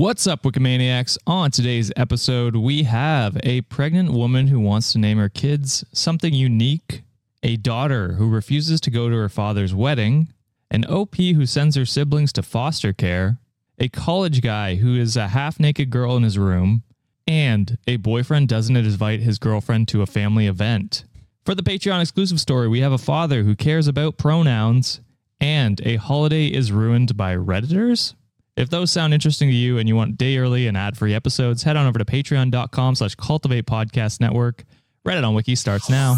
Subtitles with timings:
[0.00, 1.18] What's up, Wikimaniacs?
[1.26, 6.32] On today's episode, we have a pregnant woman who wants to name her kids something
[6.32, 7.02] unique,
[7.42, 10.32] a daughter who refuses to go to her father's wedding,
[10.70, 13.40] an OP who sends her siblings to foster care,
[13.78, 16.82] a college guy who is a half naked girl in his room,
[17.26, 21.04] and a boyfriend doesn't invite his girlfriend to a family event.
[21.44, 25.02] For the Patreon exclusive story, we have a father who cares about pronouns,
[25.42, 28.14] and a holiday is ruined by Redditors.
[28.60, 31.78] If those sound interesting to you and you want day early and ad-free episodes, head
[31.78, 34.64] on over to patreon.com slash cultivate podcast network.
[35.02, 36.16] Reddit on Wiki starts now.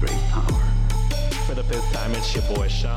[0.00, 0.46] Great power.
[1.44, 2.96] For the fifth time, it's your boy Sean.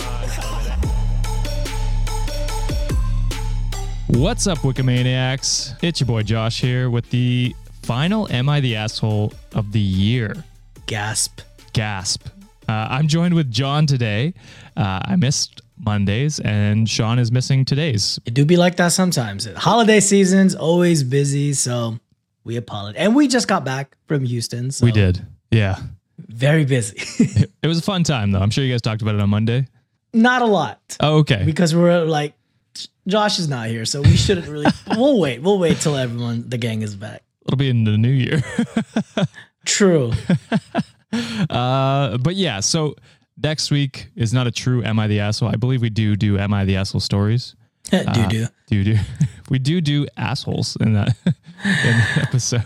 [4.08, 5.84] What's up, Wikimaniacs?
[5.84, 7.54] It's your boy Josh here with the
[7.84, 10.34] final Am I the Asshole of the Year.
[10.86, 11.42] Gasp.
[11.74, 12.28] Gasp.
[12.68, 14.34] Uh, I'm joined with John today.
[14.78, 18.20] Uh, I missed Mondays, and Sean is missing today's.
[18.26, 19.48] It do be like that sometimes.
[19.56, 21.98] Holiday season's always busy, so
[22.44, 23.00] we apologize.
[23.02, 24.72] And we just got back from Houston.
[24.72, 25.26] So We did.
[25.50, 25.78] Yeah.
[26.18, 27.48] Very busy.
[27.64, 28.40] It was a fun time, though.
[28.40, 29.68] I'm sure you guys talked about it on Monday.
[30.14, 30.80] Not a lot.
[31.00, 31.44] Oh, okay.
[31.46, 32.34] Because we're like,
[33.06, 34.66] Josh is not here, so we shouldn't really.
[34.98, 35.44] we'll wait.
[35.44, 37.22] We'll wait till everyone, the gang is back.
[37.46, 38.42] It'll be in the new year.
[39.66, 40.12] True.
[41.50, 42.96] Uh, but yeah, so
[43.44, 45.50] next week is not a true Am I the Asshole?
[45.50, 47.54] I believe we do do Am I the Asshole stories.
[47.92, 48.48] do do.
[48.68, 48.98] do do
[49.50, 52.64] we do do assholes in that in episode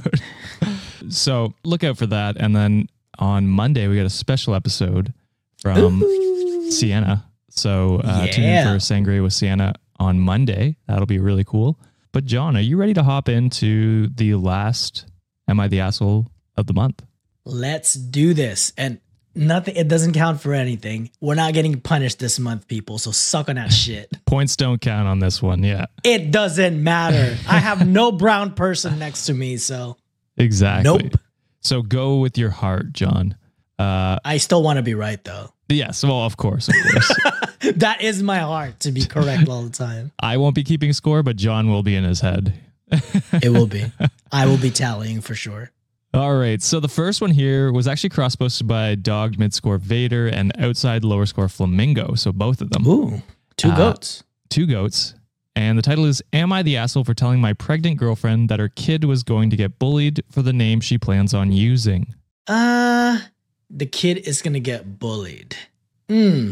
[1.10, 5.14] so look out for that and then on monday we got a special episode
[5.60, 6.04] from
[6.70, 11.80] sienna so uh, tune in for sangria with sienna on monday that'll be really cool
[12.16, 15.06] but john are you ready to hop into the last
[15.50, 16.26] am i the asshole
[16.58, 17.04] of the month
[17.48, 18.74] Let's do this.
[18.76, 19.00] And
[19.36, 21.12] nothing, it doesn't count for anything.
[21.22, 22.98] We're not getting punished this month, people.
[22.98, 24.10] So suck on that shit.
[24.26, 27.38] points don't count on this one yeah It doesn't matter.
[27.48, 29.98] I have no brown person next to me, so
[30.38, 31.20] exactly Nope.
[31.62, 33.36] so go with your heart john
[33.80, 35.50] uh I still want to be right though.
[35.70, 37.12] yes well of course of course
[37.78, 40.12] That is my heart to be correct all the time.
[40.20, 42.54] I won't be keeping score, but John will be in his head.
[43.42, 43.92] It will be.
[44.32, 45.72] I will be tallying for sure.
[46.14, 46.62] All right.
[46.62, 51.04] So the first one here was actually cross posted by Dogged Midscore Vader and Outside
[51.04, 52.14] Lower Score Flamingo.
[52.14, 52.86] So both of them.
[52.88, 53.24] Ooh,
[53.58, 54.24] two Uh, goats.
[54.50, 55.16] Two goats.
[55.56, 58.70] And the title is Am I the Asshole for Telling My Pregnant Girlfriend that her
[58.70, 62.14] kid was going to get bullied for the name she plans on using?
[62.48, 63.18] Uh,
[63.70, 65.56] the kid is gonna get bullied.
[66.10, 66.52] Hmm.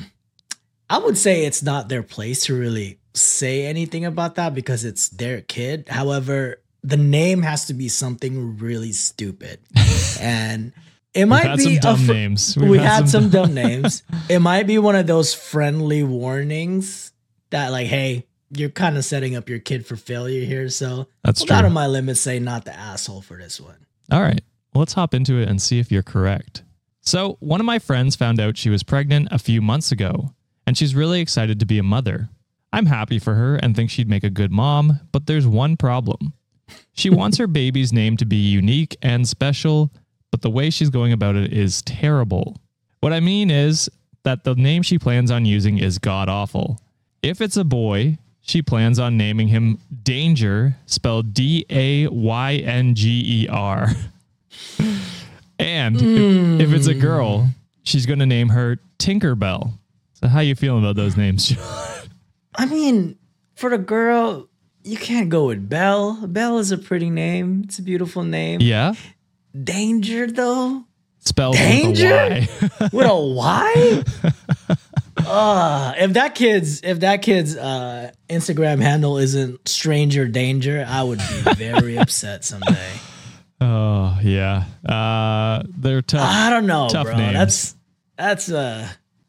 [0.90, 5.10] I would say it's not their place to really say anything about that because it's
[5.10, 5.88] their kid.
[5.90, 9.60] However, the name has to be something really stupid,
[10.20, 10.74] and
[11.14, 12.58] it might had be some a dumb fr- names.
[12.58, 14.04] we We've had some dumb names.
[14.30, 17.14] It might be one of those friendly warnings
[17.52, 18.26] that, like, hey,
[18.56, 20.70] you're kind of setting up your kid for failure here.
[20.70, 23.86] So, That's well, out of my limits, say not the asshole for this one.
[24.12, 24.42] All right.
[24.74, 26.64] Well, let's hop into it and see if you're correct.
[27.06, 30.34] So, one of my friends found out she was pregnant a few months ago,
[30.66, 32.30] and she's really excited to be a mother.
[32.72, 36.32] I'm happy for her and think she'd make a good mom, but there's one problem.
[36.94, 39.92] She wants her baby's name to be unique and special,
[40.32, 42.56] but the way she's going about it is terrible.
[43.02, 43.90] What I mean is
[44.24, 46.80] that the name she plans on using is god awful.
[47.22, 52.96] If it's a boy, she plans on naming him Danger, spelled D A Y N
[52.96, 53.90] G E R.
[55.64, 57.50] And if, if it's a girl,
[57.84, 59.74] she's going to name her Tinkerbell.
[60.14, 61.54] So how you feeling about those names?
[62.56, 63.18] I mean,
[63.56, 64.48] for the girl,
[64.84, 66.26] you can't go with Belle.
[66.28, 67.62] Belle is a pretty name.
[67.66, 68.62] It's a beautiful name.
[68.62, 68.94] yeah,
[69.62, 70.84] Danger though,
[71.20, 72.46] spelled Danger?
[72.92, 74.04] with a Y.
[74.04, 74.76] with a Y.
[75.26, 81.20] uh, if that kid's if that kid's uh, Instagram handle isn't Stranger Danger, I would
[81.20, 82.92] be very upset someday.
[83.64, 86.28] Oh yeah, uh, they're tough.
[86.30, 87.18] I don't know, Tough bro.
[87.18, 87.34] names.
[87.34, 87.76] That's
[88.18, 88.88] that's uh,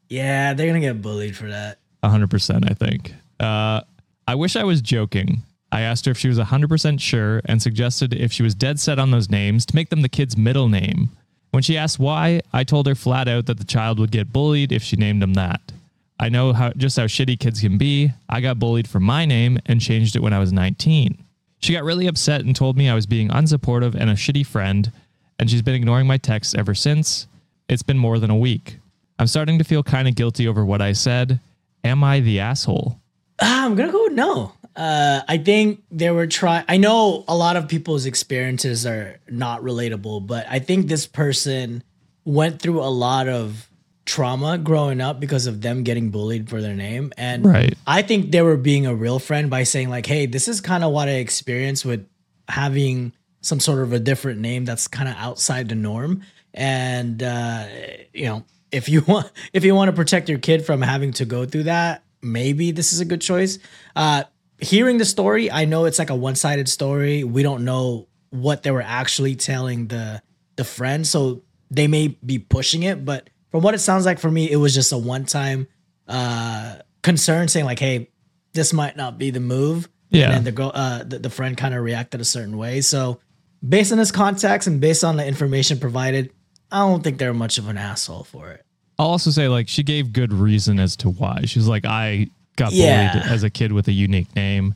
[0.09, 1.79] yeah, they're gonna get bullied for that.
[2.03, 3.15] 100%, I think.
[3.41, 3.81] Uh,
[4.29, 5.43] I wish I was joking.
[5.73, 8.99] I asked her if she was 100% sure and suggested if she was dead set
[8.99, 11.11] on those names to make them the kid's middle name.
[11.51, 14.71] When she asked why, I told her flat out that the child would get bullied
[14.71, 15.73] if she named him that.
[16.21, 18.13] I know how just how shitty kids can be.
[18.29, 21.24] I got bullied for my name and changed it when I was 19.
[21.65, 24.93] She got really upset and told me I was being unsupportive and a shitty friend,
[25.39, 27.27] and she's been ignoring my texts ever since.
[27.71, 28.81] It's been more than a week.
[29.19, 31.41] I'm starting to feel kind of guilty over what I said.
[31.83, 33.01] Am I the asshole?
[33.41, 34.53] Ah, I'm gonna go with no.
[34.77, 36.67] Uh, I think they were trying.
[36.69, 41.83] I know a lot of people's experiences are not relatable, but I think this person
[42.27, 43.71] went through a lot of
[44.07, 47.13] trauma growing up because of them getting bullied for their name.
[47.17, 47.75] And Right.
[47.87, 50.85] I think they were being a real friend by saying, like, hey, this is kind
[50.85, 52.07] of what I experienced with
[52.49, 56.23] having some sort of a different name that's kind of outside the norm.
[56.53, 57.67] And uh,
[58.13, 61.25] you know, if you want if you want to protect your kid from having to
[61.25, 63.59] go through that, maybe this is a good choice.
[63.97, 64.25] Uh
[64.59, 67.25] hearing the story, I know it's like a one-sided story.
[67.25, 70.23] We don't know what they were actually telling the
[70.57, 74.29] the friend, so they may be pushing it, but from what it sounds like for
[74.33, 75.69] me, it was just a one-time
[76.09, 78.11] uh concern saying like, "Hey,
[78.53, 80.25] this might not be the move." Yeah.
[80.25, 82.81] And then the girl uh the, the friend kind of reacted a certain way.
[82.81, 83.21] So,
[83.67, 86.33] based on this context and based on the information provided,
[86.73, 88.67] I don't think they're much of an asshole for it.
[88.99, 91.43] I'll also say like she gave good reason as to why.
[91.45, 93.13] She's like, I got Yeah.
[93.13, 94.75] bullied as a kid with a unique name.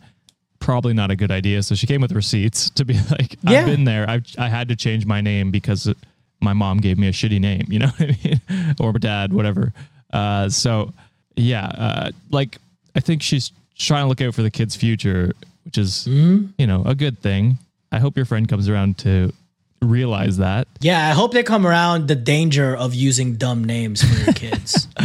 [0.60, 1.64] Probably not a good idea.
[1.64, 4.08] So she came with receipts to be like, I've been there.
[4.08, 5.92] I I had to change my name because
[6.40, 7.66] my mom gave me a shitty name.
[7.68, 8.74] You know what I mean?
[8.80, 9.72] or my dad, whatever.
[10.12, 10.92] Uh, so
[11.36, 12.58] yeah, uh, like
[12.94, 15.32] I think she's trying to look out for the kid's future,
[15.64, 16.46] which is Mm-hmm.
[16.58, 17.58] you know a good thing.
[17.92, 19.32] I hope your friend comes around to
[19.80, 20.66] realize that.
[20.80, 24.88] Yeah, I hope they come around the danger of using dumb names for your kids.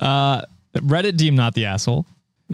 [0.00, 2.04] Reddit deemed not the asshole.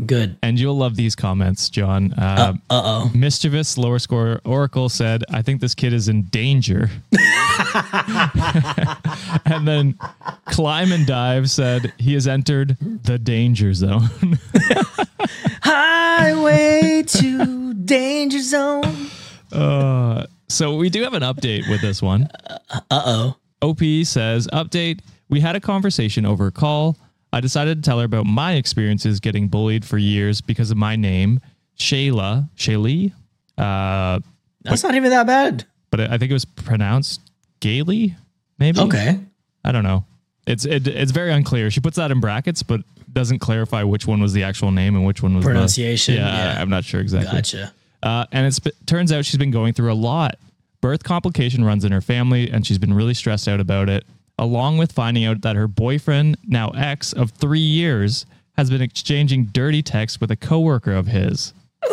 [0.07, 0.39] Good.
[0.43, 2.13] And you'll love these comments, John.
[2.15, 3.11] Uh, Uh oh.
[3.15, 6.89] mischievous lower score Oracle said, I think this kid is in danger.
[9.45, 9.99] and then
[10.47, 14.09] Climb and Dive said, he has entered the danger zone.
[15.63, 19.09] Highway to danger zone.
[19.53, 22.29] uh, so we do have an update with this one.
[22.71, 23.37] Uh oh.
[23.63, 25.01] OP says, Update.
[25.29, 26.99] We had a conversation over a call.
[27.33, 30.97] I decided to tell her about my experiences getting bullied for years because of my
[30.97, 31.41] name,
[31.79, 32.49] Shayla.
[32.57, 33.13] Shaylee?
[33.57, 34.21] Uh,
[34.63, 35.65] That's not even that bad.
[35.91, 37.21] but I think it was pronounced
[37.61, 38.17] Gaily,
[38.59, 38.81] maybe.
[38.81, 39.19] Okay.
[39.65, 40.05] I don't know.
[40.47, 41.71] It's it, it's very unclear.
[41.71, 42.81] She puts that in brackets, but
[43.13, 46.55] doesn't clarify which one was the actual name and which one was the- Pronunciation, yeah,
[46.55, 46.61] yeah.
[46.61, 47.31] I'm not sure exactly.
[47.39, 47.73] Gotcha.
[48.03, 50.37] Uh, and it turns out she's been going through a lot.
[50.81, 54.05] Birth complication runs in her family, and she's been really stressed out about it.
[54.43, 59.45] Along with finding out that her boyfriend, now ex of three years, has been exchanging
[59.45, 61.55] dirty texts with a coworker of his.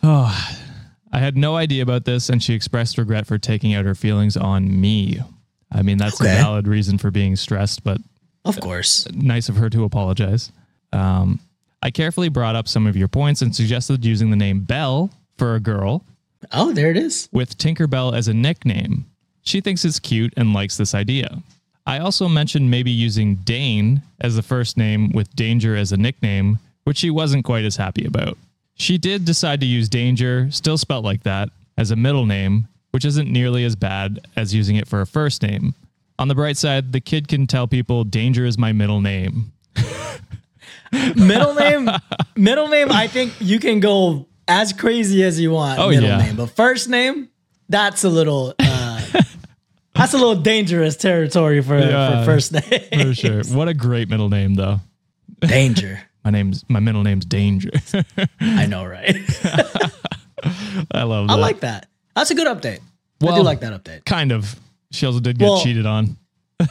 [0.00, 0.48] Oh,
[1.12, 4.36] I had no idea about this, and she expressed regret for taking out her feelings
[4.36, 5.18] on me.
[5.72, 6.32] I mean, that's Okay.
[6.32, 7.98] a valid reason for being stressed, but
[8.44, 9.06] Of course.
[9.12, 10.50] nice of her to apologize.
[10.92, 11.40] Um,
[11.82, 15.54] I carefully brought up some of your points and suggested using the name Belle for
[15.56, 16.04] a girl
[16.52, 17.28] Oh, there it is.
[17.32, 19.06] with Tinkerbell as a nickname.
[19.48, 21.42] She thinks it's cute and likes this idea.
[21.86, 26.58] I also mentioned maybe using Dane as the first name with Danger as a nickname,
[26.84, 28.36] which she wasn't quite as happy about.
[28.74, 31.48] She did decide to use Danger, still spelt like that,
[31.78, 35.40] as a middle name, which isn't nearly as bad as using it for a first
[35.40, 35.72] name.
[36.18, 39.52] On the bright side, the kid can tell people Danger is my middle name.
[40.92, 41.88] Middle name,
[42.36, 42.92] middle name.
[42.92, 45.78] I think you can go as crazy as you want.
[45.78, 46.18] Oh, middle yeah.
[46.18, 47.30] name, but first name,
[47.70, 48.54] that's a little.
[49.98, 52.62] That's a little dangerous territory for, Yeah, for first name.
[53.08, 53.42] For sure.
[53.54, 54.80] What a great middle name, though.
[55.40, 56.00] Danger.
[56.24, 57.70] My name's my middle name's Danger.
[58.40, 59.16] I know, right?
[60.92, 61.32] I love that.
[61.32, 61.88] I like that.
[62.14, 62.78] That's a good update.
[62.80, 64.04] I Well- do like that update.
[64.04, 64.54] kind of.
[64.90, 66.16] She also did get Well- cheated on.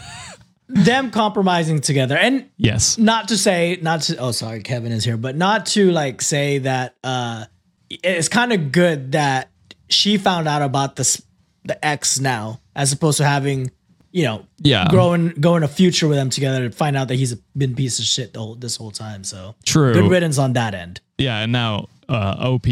[0.69, 2.97] Them compromising together, and Yes.
[2.97, 4.17] not to say, not to.
[4.17, 6.95] Oh, sorry, Kevin is here, but not to like say that.
[7.03, 7.45] uh
[7.89, 9.49] It's kind of good that
[9.89, 11.21] she found out about this
[11.63, 13.69] the ex now, as opposed to having,
[14.13, 14.87] you know, Yeah.
[14.89, 17.99] growing going a future with them together to find out that he's been a piece
[17.99, 19.25] of shit the whole this whole time.
[19.25, 19.93] So True.
[19.93, 21.01] good riddance on that end.
[21.17, 22.67] Yeah, and now uh, OP,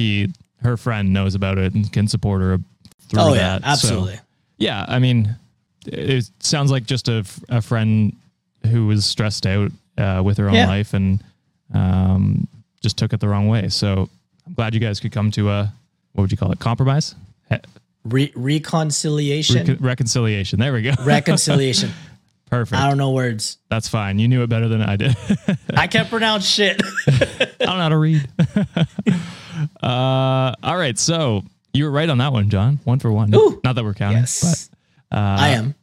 [0.61, 2.59] her friend knows about it and can support her
[3.09, 3.61] through Oh that.
[3.61, 4.19] yeah, So, absolutely.
[4.57, 5.35] yeah, I mean,
[5.87, 8.15] it sounds like just a, a friend
[8.71, 10.67] who was stressed out uh, with her own Yeah.
[10.67, 11.21] life and
[11.73, 12.47] um,
[12.81, 13.69] just took it the wrong way.
[13.69, 14.09] So
[14.47, 15.73] I'm glad you guys could come to a
[16.13, 16.59] what would you call it?
[16.59, 17.13] Compromise,
[18.05, 20.59] Re- reconciliation, Recon- reconciliation.
[20.59, 20.91] There we go.
[21.05, 21.91] reconciliation.
[22.49, 22.79] Perfect.
[22.79, 23.57] I don't know words.
[23.69, 24.19] That's fine.
[24.19, 25.17] You knew it better than I did.
[25.75, 26.79] I can't pronounce shit.
[27.07, 28.27] I don't know how to read.
[29.81, 31.43] uh, all right, so
[31.73, 32.79] you were right on that one, John.
[32.83, 33.33] One for one.
[33.33, 33.59] Ooh.
[33.63, 34.69] Not that we're counting, yes,
[35.11, 35.75] uh, I am.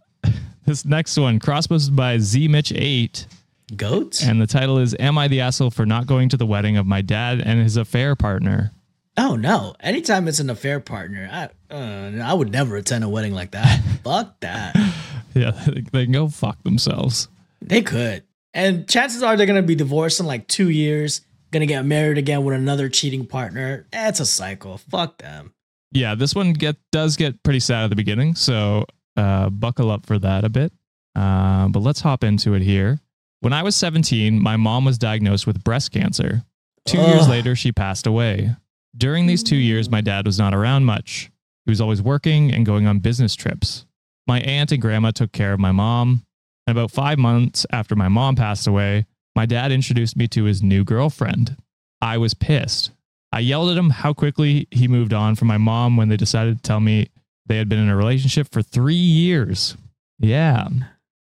[0.66, 3.26] this next one, cross-posted by Z Mitch Eight,
[3.74, 4.22] Goats.
[4.22, 6.86] and the title is "Am I the asshole for not going to the wedding of
[6.86, 8.72] my dad and his affair partner?"
[9.16, 9.74] Oh no!
[9.80, 13.82] Anytime it's an affair partner, I uh, I would never attend a wedding like that.
[14.04, 14.76] Fuck that.
[15.34, 15.52] Yeah,
[15.92, 17.26] they can go fuck themselves.
[17.62, 21.22] They could, and chances are they're gonna be divorced in like two years.
[21.52, 23.86] Gonna get married again with another cheating partner.
[23.92, 24.76] That's a cycle.
[24.76, 25.54] Fuck them.
[25.90, 28.34] Yeah, this one get does get pretty sad at the beginning.
[28.34, 28.84] So
[29.16, 30.70] uh, buckle up for that a bit.
[31.16, 33.00] Uh, but let's hop into it here.
[33.40, 36.42] When I was 17, my mom was diagnosed with breast cancer.
[36.84, 38.54] Two years later, she passed away.
[38.96, 41.30] During these two years, my dad was not around much.
[41.64, 43.86] He was always working and going on business trips.
[44.26, 46.24] My aunt and grandma took care of my mom.
[46.66, 50.62] And about five months after my mom passed away, my dad introduced me to his
[50.62, 51.56] new girlfriend.
[52.00, 52.90] I was pissed.
[53.32, 56.56] I yelled at him how quickly he moved on from my mom when they decided
[56.56, 57.08] to tell me
[57.46, 59.76] they had been in a relationship for three years.
[60.18, 60.68] Yeah.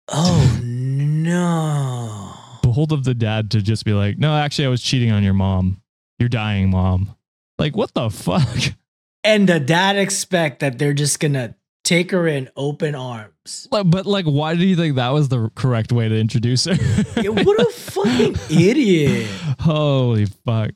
[0.07, 2.33] Oh no.
[2.63, 5.33] Bold of the dad to just be like, no, actually, I was cheating on your
[5.33, 5.81] mom.
[6.17, 7.16] You're dying, mom.
[7.59, 8.75] Like, what the fuck?
[9.23, 13.67] And the dad expect that they're just gonna take her in open arms.
[13.71, 16.75] Like, but, like, why do you think that was the correct way to introduce her?
[17.21, 19.27] Yeah, what a fucking idiot.
[19.59, 20.71] Holy fuck.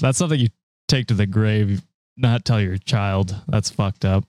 [0.00, 0.48] That's something you
[0.88, 1.82] take to the grave,
[2.16, 3.34] not tell your child.
[3.48, 4.24] That's fucked up.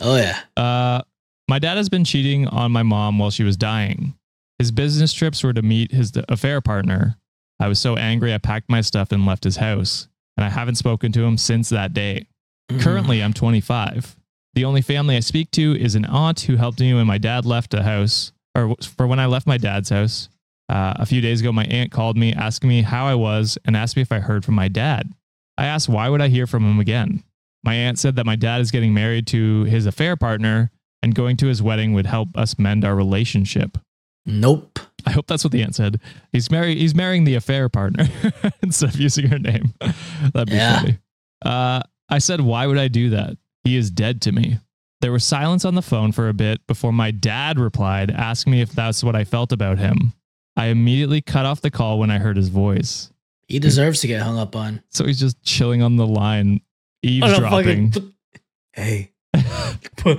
[0.00, 0.40] Oh yeah.
[0.56, 1.02] Uh,
[1.48, 4.14] my dad has been cheating on my mom while she was dying.
[4.58, 7.16] His business trips were to meet his affair partner.
[7.60, 10.76] I was so angry, I packed my stuff and left his house, and I haven't
[10.76, 12.26] spoken to him since that day.
[12.70, 12.80] Mm.
[12.80, 14.16] Currently, I'm 25.
[14.54, 17.44] The only family I speak to is an aunt who helped me when my dad
[17.44, 20.28] left the house, or for when I left my dad's house.
[20.68, 23.76] Uh, a few days ago, my aunt called me asking me how I was and
[23.76, 25.12] asked me if I heard from my dad.
[25.58, 27.22] I asked why would I hear from him again.
[27.62, 30.70] My aunt said that my dad is getting married to his affair partner
[31.02, 33.78] and going to his wedding would help us mend our relationship.
[34.24, 34.80] Nope.
[35.06, 36.00] I hope that's what the aunt said.
[36.32, 36.78] He's married.
[36.78, 38.06] He's marrying the affair partner
[38.62, 39.72] instead of using her name.
[40.32, 40.80] That'd be Yeah.
[40.80, 40.98] funny.
[41.44, 43.36] Uh, I said, "Why would I do that?
[43.64, 44.58] He is dead to me."
[45.02, 48.60] There was silence on the phone for a bit before my dad replied, asking me
[48.62, 50.12] if that's what I felt about him.
[50.56, 53.12] I immediately cut off the call when I heard his voice.
[53.46, 54.82] He deserves to get hung up on.
[54.90, 56.62] So he's just chilling on the line,
[57.02, 57.92] eavesdropping.
[57.92, 58.14] fucking-
[58.72, 59.12] hey,
[59.96, 60.18] put,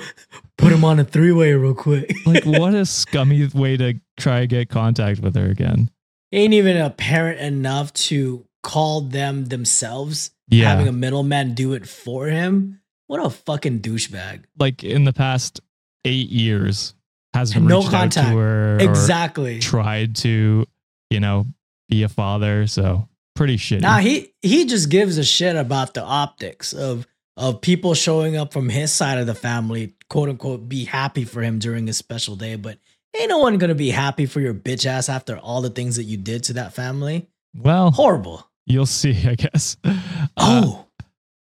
[0.57, 2.13] put him on a three way real quick.
[2.25, 5.89] like, what a scummy way to try and get contact with her again.
[6.31, 10.69] Ain't even a parent enough to call them themselves, Yeah.
[10.69, 12.81] having a middleman do it for him.
[13.07, 14.43] What a fucking douchebag.
[14.60, 15.62] like in the past
[16.03, 16.93] eight years
[17.34, 18.29] hasn't No reached out contact.
[18.29, 19.60] to her or Exactly.
[19.60, 20.65] tried to,
[21.10, 21.46] you know,
[21.88, 22.67] be a father.
[22.67, 23.81] So pretty shitty.
[23.81, 27.07] Nah, he he just gives a shit about the optics of
[27.38, 31.41] of people showing up from his side of the family, quote unquote, be happy for
[31.41, 32.56] him during his special day.
[32.56, 32.79] But
[33.15, 36.03] ain't no one gonna be happy for your bitch ass after all the things that
[36.03, 37.27] you did to that family.
[37.56, 38.46] well, Horrible.
[38.65, 39.77] you'll see, I guess.
[39.86, 40.86] Uh, Oh,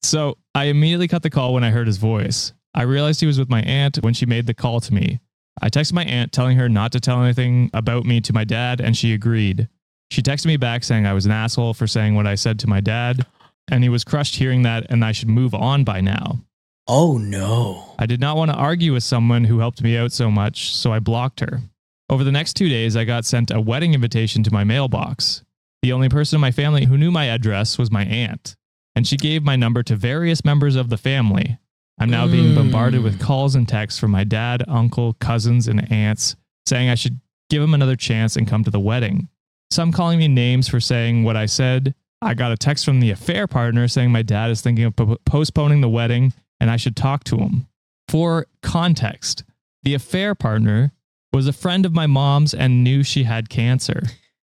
[0.04, 2.54] so I immediately cut the call when I heard his voice.
[2.74, 5.20] I realized he was with my aunt when she made the call to me.
[5.62, 8.82] I texted my aunt telling her not to tell anything about me to my dad,
[8.82, 9.68] and she agreed.
[10.12, 12.68] She texted me back saying I was an asshole for saying what I said to
[12.68, 13.26] my dad,
[13.70, 16.40] and he was crushed hearing that, and I should move on by now.
[16.88, 17.96] oh no.
[17.98, 20.92] I did not want to argue with someone who helped me out so much, so
[20.94, 21.62] I blocked her.
[22.10, 25.42] Over the next two days, I got sent a wedding invitation to my mailbox.
[25.82, 28.56] The only person in my family who knew my address was my aunt,
[28.96, 31.58] and she gave my number to various members of the family.
[32.00, 32.56] I'm now being Mm.
[32.56, 36.36] bombarded with calls and texts from my dad, uncle, cousins, and aunts
[36.68, 37.20] saying I should
[37.50, 39.30] give him another chance and come to the wedding.
[39.72, 41.96] Some calling me names for saying what I said.
[42.26, 45.18] I got a text from the affair partner saying my dad is thinking of po-
[45.26, 47.68] postponing the wedding and I should talk to him.
[48.08, 49.44] For context,
[49.84, 50.92] the affair partner
[51.32, 54.02] was a friend of my mom's and knew she had cancer.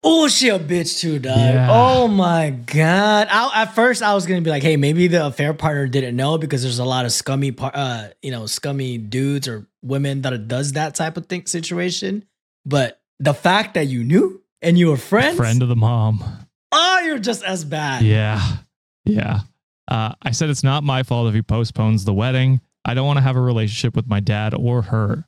[0.04, 1.38] Oh, she a bitch too, dog.
[1.38, 1.68] Yeah.
[1.70, 3.28] Oh my god.
[3.30, 6.38] I, at first, I was gonna be like, "Hey, maybe the affair partner didn't know
[6.38, 10.48] because there's a lot of scummy, par- uh, you know, scummy dudes or women that
[10.48, 12.24] does that type of thing situation."
[12.66, 16.24] But the fact that you knew and you were friends, Friend of the mom.
[16.72, 18.02] Oh, you're just as bad.
[18.02, 18.40] Yeah.
[19.04, 19.40] Yeah.
[19.88, 22.60] Uh, I said it's not my fault if he postpones the wedding.
[22.84, 25.26] I don't want to have a relationship with my dad or her.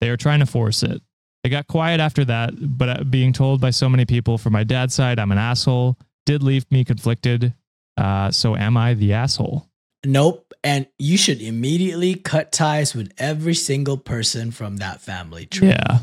[0.00, 1.02] They are trying to force it.
[1.44, 4.64] It got quiet after that, but uh, being told by so many people from my
[4.64, 5.96] dad's side I'm an asshole
[6.26, 7.54] did leave me conflicted.
[7.96, 9.66] Uh, so am I the asshole?
[10.04, 10.52] Nope.
[10.62, 15.68] And you should immediately cut ties with every single person from that family tree.
[15.68, 15.98] Yeah.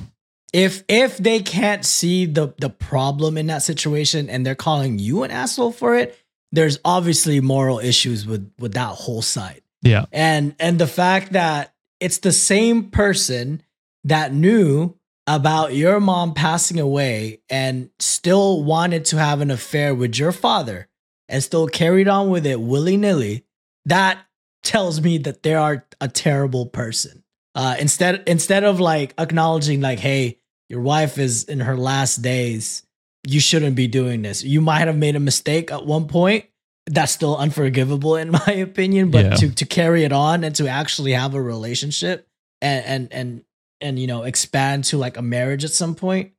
[0.53, 5.23] If if they can't see the the problem in that situation and they're calling you
[5.23, 6.17] an asshole for it
[6.51, 10.05] there's obviously moral issues with with that whole side Yeah.
[10.11, 13.61] and and the fact that it's the same person
[14.05, 20.17] that knew about your mom passing away and still wanted to have an affair with
[20.17, 20.87] your father
[21.27, 23.43] and still carried on with it willy-nilly
[23.85, 24.19] that
[24.63, 27.16] tells me that they are a terrible person
[27.57, 30.37] uh, instead instead of like acknowledging like hey
[30.69, 32.83] your wife is in her last days
[33.25, 36.45] you shouldn't be doing this you might have made a mistake at one point
[36.85, 39.35] that's still unforgivable in my opinion but Yeah.
[39.35, 42.27] to to carry it on and to actually have a relationship
[42.61, 43.43] and and and
[43.81, 46.31] and you know expand to like a marriage at some point.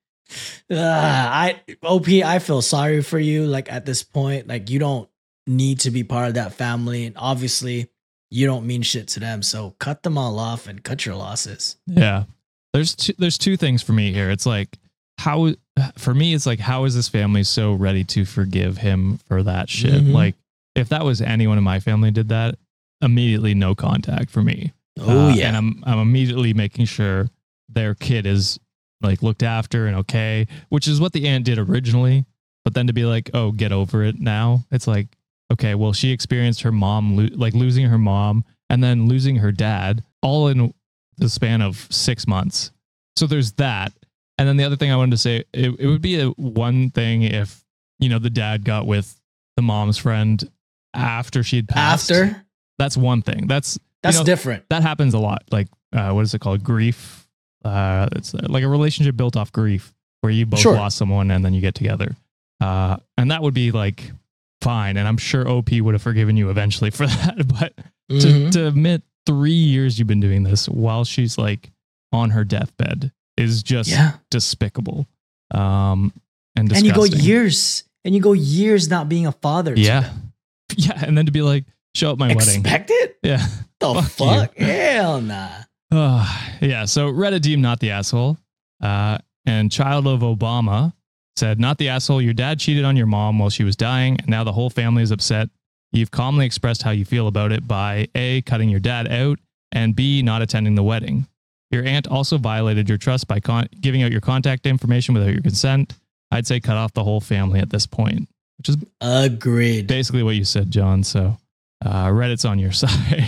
[0.70, 3.46] Uh, I OP, I feel sorry for you.
[3.46, 5.08] Like at this point, like you don't
[5.46, 7.88] need to be part of that family, and obviously
[8.30, 9.42] you don't mean shit to them.
[9.42, 11.76] So cut them all off and cut your losses.
[11.86, 12.24] Yeah.
[12.74, 14.30] There's two, there's two things for me here.
[14.30, 14.76] It's like
[15.18, 15.54] how
[15.96, 19.68] for me it's like how is this family so ready to forgive him for that
[19.68, 20.02] shit?
[20.04, 20.12] Mhm.
[20.12, 20.34] Like
[20.74, 22.56] if that was anyone in my family did that,
[23.00, 24.72] immediately no contact for me.
[25.00, 27.28] Oh Uh, yeah, And I'm I'm immediately making sure
[27.68, 28.58] their kid is
[29.00, 32.24] like looked after and okay, which is what the aunt did originally.
[32.64, 34.64] But then to be like, oh, get over it now.
[34.70, 35.06] It's like,
[35.52, 39.52] okay, well, she experienced her mom lo- like losing her mom and then losing her
[39.52, 40.72] dad all in
[41.16, 42.70] the span of six months.
[43.16, 43.92] So there's that.
[44.38, 46.90] And then the other thing I wanted to say, it, it would be a one
[46.90, 47.64] thing if
[47.98, 49.18] you know the dad got with
[49.56, 50.48] the mom's friend
[50.94, 52.10] after she had passed.
[52.10, 52.44] after
[52.78, 53.46] that's one thing.
[53.48, 54.64] That's that's know, different.
[54.70, 55.42] that happens a lot.
[55.50, 56.62] Like, uh, what is it called?
[56.62, 57.26] Grief.
[57.64, 60.74] Uh, it's uh, like a relationship built off grief, where you both Sure.
[60.74, 62.14] lost someone and then you get together.
[62.60, 64.12] Uh, and that would be like
[64.62, 64.96] fine.
[64.96, 67.46] And I'm sure OP would have forgiven you eventually for that.
[67.48, 67.74] But
[68.20, 68.52] to, Mhm.
[68.52, 71.70] to admit three years you've been doing this while she's like
[72.12, 75.06] on her deathbed is just yeah, despicable.
[75.52, 76.12] Um,
[76.56, 79.74] and and you go years, and you go years not being a father.
[79.76, 80.12] Yeah.
[80.76, 81.02] Yeah.
[81.02, 82.60] And then to be like, show up my wedding.
[82.60, 83.18] Expect it?
[83.22, 83.44] Yeah.
[83.80, 84.56] The Fuck fuck?
[84.56, 85.48] Hell nah.
[85.90, 86.84] Uh, yeah.
[86.84, 88.36] So Reddit deemed not the asshole.
[88.82, 90.92] Uh, and child of Obama
[91.38, 92.20] said, not the asshole.
[92.20, 95.02] Your dad cheated on your mom while she was dying, and now the whole family
[95.02, 95.48] is upset.
[95.92, 99.38] You've calmly expressed how you feel about it by A, cutting your dad out,
[99.72, 101.26] and B, not attending the wedding.
[101.70, 105.42] Your aunt also violated your trust by con- giving out your contact information without your
[105.42, 105.94] consent.
[106.30, 108.28] I'd say cut off the whole family at this point,
[108.58, 109.86] which is Agreed.
[109.86, 111.02] basically what you said, John.
[111.04, 111.38] So
[111.84, 113.24] uh, Reddit's on your side.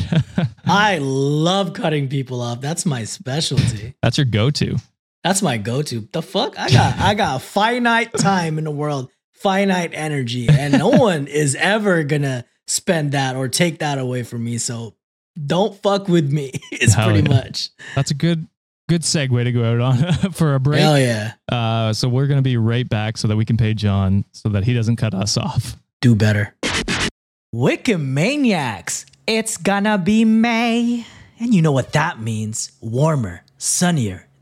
[0.67, 2.61] I love cutting people off.
[2.61, 3.95] That's my specialty.
[4.03, 4.77] That's your go to.
[5.23, 6.09] That's my go-to.
[6.13, 6.59] The fuck?
[6.59, 11.55] I got I got finite time in the world, finite energy, and no one is
[11.55, 14.59] ever gonna spend that or take that away from me.
[14.59, 14.95] So
[15.47, 16.53] don't fuck with me.
[16.73, 17.37] It's Hell pretty yeah.
[17.37, 17.71] much.
[17.95, 18.47] That's a good
[18.89, 20.81] good segue to go out on for a break.
[20.81, 21.35] Hell yeah.
[21.51, 24.65] Uh, so we're gonna be right back so that we can pay John so that
[24.65, 25.77] he doesn't cut us off.
[26.01, 26.55] Do better.
[27.55, 29.05] Wikimaniacs.
[29.27, 31.05] It's gonna be May.
[31.39, 32.73] And you know what that means.
[32.81, 34.27] Warmer, sunnier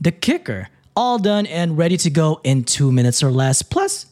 [0.00, 4.06] The kicker, all done and ready to go in two minutes or less, plus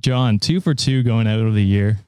[0.00, 1.98] John, two for two going out of the year.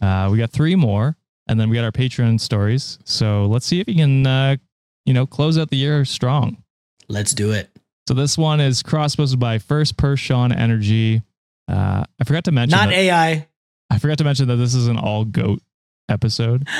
[0.00, 2.98] Uh, we got three more, and then we got our Patreon stories.
[3.04, 4.56] So let's see if you can, uh,
[5.04, 6.62] you know, close out the year strong.
[7.08, 7.70] Let's do it.
[8.08, 11.22] So this one is cross posted by First Per Sean Energy.
[11.68, 12.78] Uh, I forgot to mention.
[12.78, 13.48] Not that, AI.
[13.90, 15.60] I forgot to mention that this is an all goat
[16.08, 16.68] episode.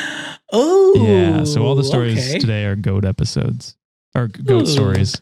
[0.56, 1.42] Oh, yeah.
[1.42, 2.38] So all the stories okay.
[2.38, 3.76] today are goat episodes
[4.14, 4.66] or goat Ooh.
[4.66, 5.20] stories.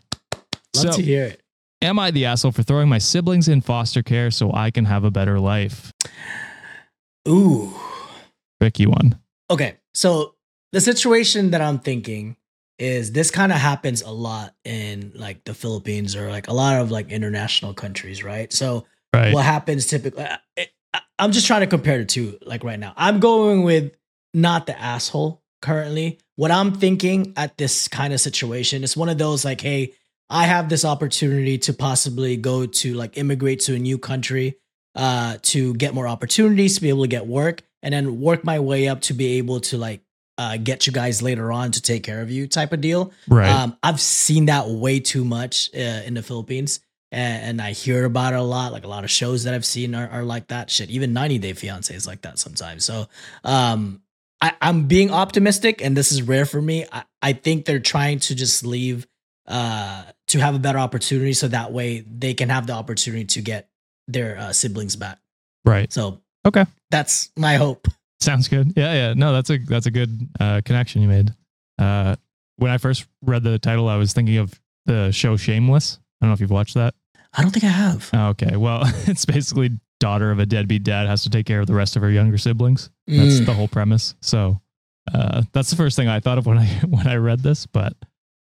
[0.76, 1.41] Love so to hear it.
[1.82, 5.04] Am I the asshole for throwing my siblings in foster care so I can have
[5.04, 5.92] a better life?
[7.28, 7.72] Ooh.
[8.60, 9.18] Tricky one.
[9.50, 10.34] Okay, so
[10.72, 12.36] the situation that I'm thinking
[12.78, 16.80] is this kind of happens a lot in like the Philippines or like a lot
[16.80, 18.52] of like international countries, right?
[18.52, 19.34] So Right.
[19.34, 20.24] what happens typically?
[20.24, 22.92] Uh, I- I'm just trying to compare the two, like right now.
[22.96, 23.92] I'm going with
[24.34, 26.18] not the asshole currently.
[26.36, 29.92] What I'm thinking at this kind of situation is one of those like, hey,
[30.32, 34.56] I have this opportunity to possibly go to like immigrate to a new country
[34.96, 37.62] uh, to get more opportunities, to be able to get work.
[37.82, 40.00] and then work my way up to be able to like
[40.38, 43.12] uh, get you guys later on to take care of you type of deal.
[43.28, 43.50] Right.
[43.50, 48.04] Um, I've seen that way too much uh, in the Philippines, and, and I hear
[48.04, 48.72] about it a lot.
[48.72, 50.70] Like a lot of shows that I've seen are, are like that.
[50.70, 52.84] Shit, even 90 Day Fiance is like that sometimes.
[52.84, 53.08] So,
[53.44, 54.00] um,
[54.40, 56.86] I, I'm being optimistic, and this is rare for me.
[56.90, 59.06] I, I think they're trying to just leave
[59.52, 63.40] uh, to have a better opportunity, so that way they can have the opportunity to
[63.42, 63.68] get
[64.08, 65.18] their uh, siblings back.
[65.64, 65.92] right.
[65.92, 66.64] So Okay.
[66.90, 67.86] that's my hope.
[68.20, 68.72] Sounds good.
[68.76, 69.14] Yeah, yeah.
[69.14, 70.10] No, that's a that's a good
[70.40, 71.32] uh, connection you made.
[71.78, 72.16] Uh,
[72.56, 75.98] when I first read the title, I was thinking of the show Shameless.
[76.20, 76.94] I don't know if you've watched that.
[77.32, 78.10] I don't think I have.
[78.12, 78.56] Oh, okay.
[78.56, 81.94] Well, it's basically daughter of a deadbeat dad has to take care of the rest
[81.96, 82.90] of her younger siblings.
[83.06, 83.46] That's Mm.
[83.46, 84.14] the whole premise.
[84.20, 84.60] So
[85.14, 87.66] uh, that's the first thing I thought of when I when I read this.
[87.66, 87.94] But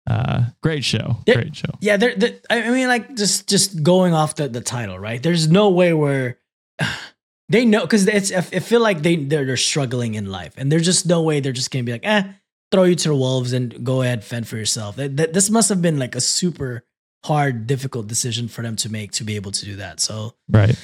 [0.09, 1.17] uh, great show.
[1.27, 1.35] Yeah.
[1.35, 1.69] Great show.
[1.81, 5.21] Yeah, they're, they I mean, like just just going off the, the title, right?
[5.21, 6.37] There's no way where
[7.49, 10.85] they know because it's I feel like they they're, they're struggling in life, and there's
[10.85, 12.23] just no way they're just gonna be like, eh,
[12.71, 14.95] throw you to the wolves and go ahead fend for yourself.
[14.95, 16.83] That, that- this must have been like a super
[17.25, 19.99] hard, difficult decision for them to make to be able to do that.
[19.99, 20.77] So Right.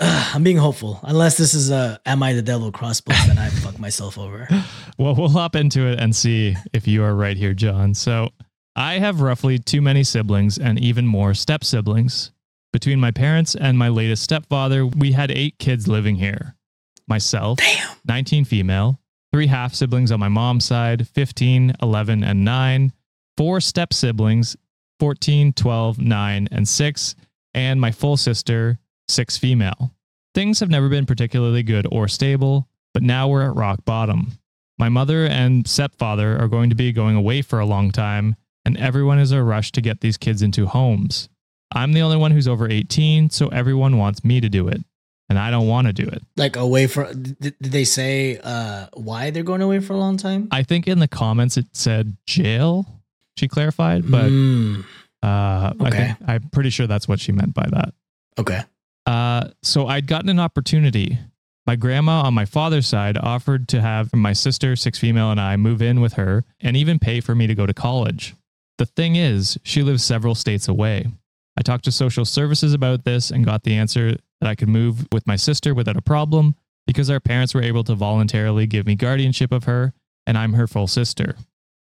[0.00, 0.98] uh, I'm being hopeful.
[1.02, 4.48] Unless this is a "Am I the Devil?" crossbook, then I fuck myself over.
[4.98, 7.92] Well, we'll hop into it and see if you are right here, John.
[7.94, 8.30] So,
[8.76, 12.32] I have roughly too many siblings and even more step siblings.
[12.72, 16.56] Between my parents and my latest stepfather, we had eight kids living here.
[17.06, 17.96] Myself, Damn.
[18.06, 18.98] 19 female,
[19.32, 22.92] three half siblings on my mom's side, 15, 11, and 9,
[23.36, 24.56] four step siblings,
[24.98, 27.14] 14, 12, 9, and 6,
[27.54, 29.92] and my full sister, 6 female.
[30.34, 34.32] Things have never been particularly good or stable, but now we're at rock bottom.
[34.78, 38.76] My mother and stepfather are going to be going away for a long time, and
[38.76, 41.28] everyone is in a rush to get these kids into homes.
[41.74, 44.80] I'm the only one who's over 18, so everyone wants me to do it,
[45.28, 46.22] and I don't want to do it.
[46.36, 50.48] Like away for did, they say uh why they're going away for a long time?
[50.50, 52.86] I think in the comments it said jail.
[53.36, 54.84] She clarified, but Mm,
[55.22, 57.92] uh, I think, I'm pretty sure that's what she meant by that.
[58.38, 58.62] okay.
[59.06, 61.18] Uh, so I'd gotten an opportunity.
[61.66, 65.56] My grandma on my father's side offered to have my sister, six female, and I
[65.56, 68.34] move in with her and even pay for me to go to college.
[68.78, 71.06] The thing is, she lives several states away.
[71.56, 75.06] I talked to social services about this and got the answer that I could move
[75.12, 76.56] with my sister without a problem
[76.86, 79.92] because our parents were able to voluntarily give me guardianship of her
[80.26, 81.36] and I'm her full sister.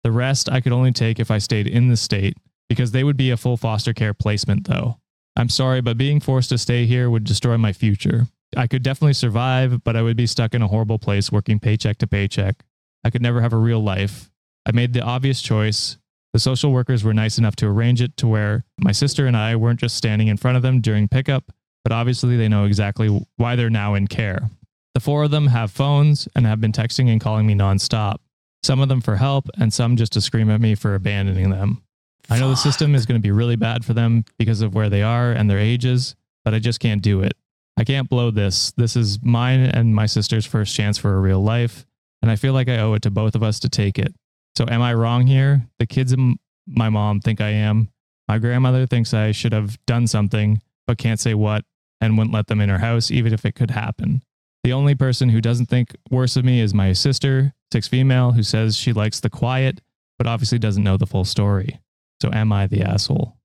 [0.03, 3.17] The rest I could only take if I stayed in the state because they would
[3.17, 4.97] be a full foster care placement though.
[5.35, 8.27] I'm sorry, but being forced to stay here would destroy my future.
[8.57, 11.97] I could definitely survive, but I would be stuck in a horrible place working paycheck
[11.99, 12.63] to paycheck.
[13.03, 14.31] I could never have a real life.
[14.65, 15.97] I made the obvious choice.
[16.33, 19.55] The social workers were nice enough to arrange it to where my sister and I
[19.55, 21.51] weren't just standing in front of them during pickup,
[21.83, 24.49] but obviously they know exactly why they're now in care.
[24.93, 28.17] The four of them have phones and have been texting and calling me nonstop.
[28.63, 31.81] Some of them for help, and some just to scream at me for abandoning them.
[32.29, 34.89] I know the system is going to be really bad for them because of where
[34.89, 37.33] they are and their ages, but I just can't do it.
[37.77, 38.71] I can't blow this.
[38.71, 41.85] This is mine and my sister's first chance for a real life,
[42.21, 44.13] and I feel like I owe it to both of us to take it.
[44.59, 45.65] So, am I wrong here?
[45.77, 47.87] The kids and my mom think I am.
[48.27, 51.63] My grandmother thinks I should have done something, but can't say what
[52.01, 54.21] and wouldn't let them in her house, even if it could happen.
[54.65, 58.43] The only person who doesn't think worse of me is my sister, six female, who
[58.43, 59.79] says she likes the quiet,
[60.17, 61.79] but obviously doesn't know the full story.
[62.21, 63.37] So, am I the asshole?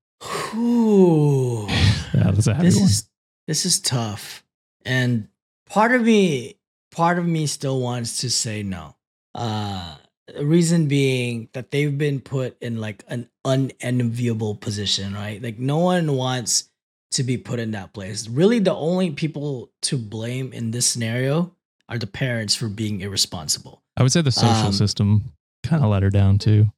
[0.53, 1.65] Ooh.
[2.13, 2.85] Yeah, that's a heavy this one.
[2.85, 3.09] is
[3.47, 4.43] this is tough.
[4.85, 5.29] And
[5.65, 6.57] part of me
[6.91, 8.95] part of me still wants to say no.
[9.33, 9.95] Uh
[10.41, 15.41] reason being that they've been put in like an unenviable position, right?
[15.41, 16.69] Like no one wants
[17.11, 18.27] to be put in that place.
[18.27, 21.53] Really the only people to blame in this scenario
[21.87, 23.83] are the parents for being irresponsible.
[23.95, 25.31] I would say the social Um, system
[25.63, 26.71] kind of let her down too,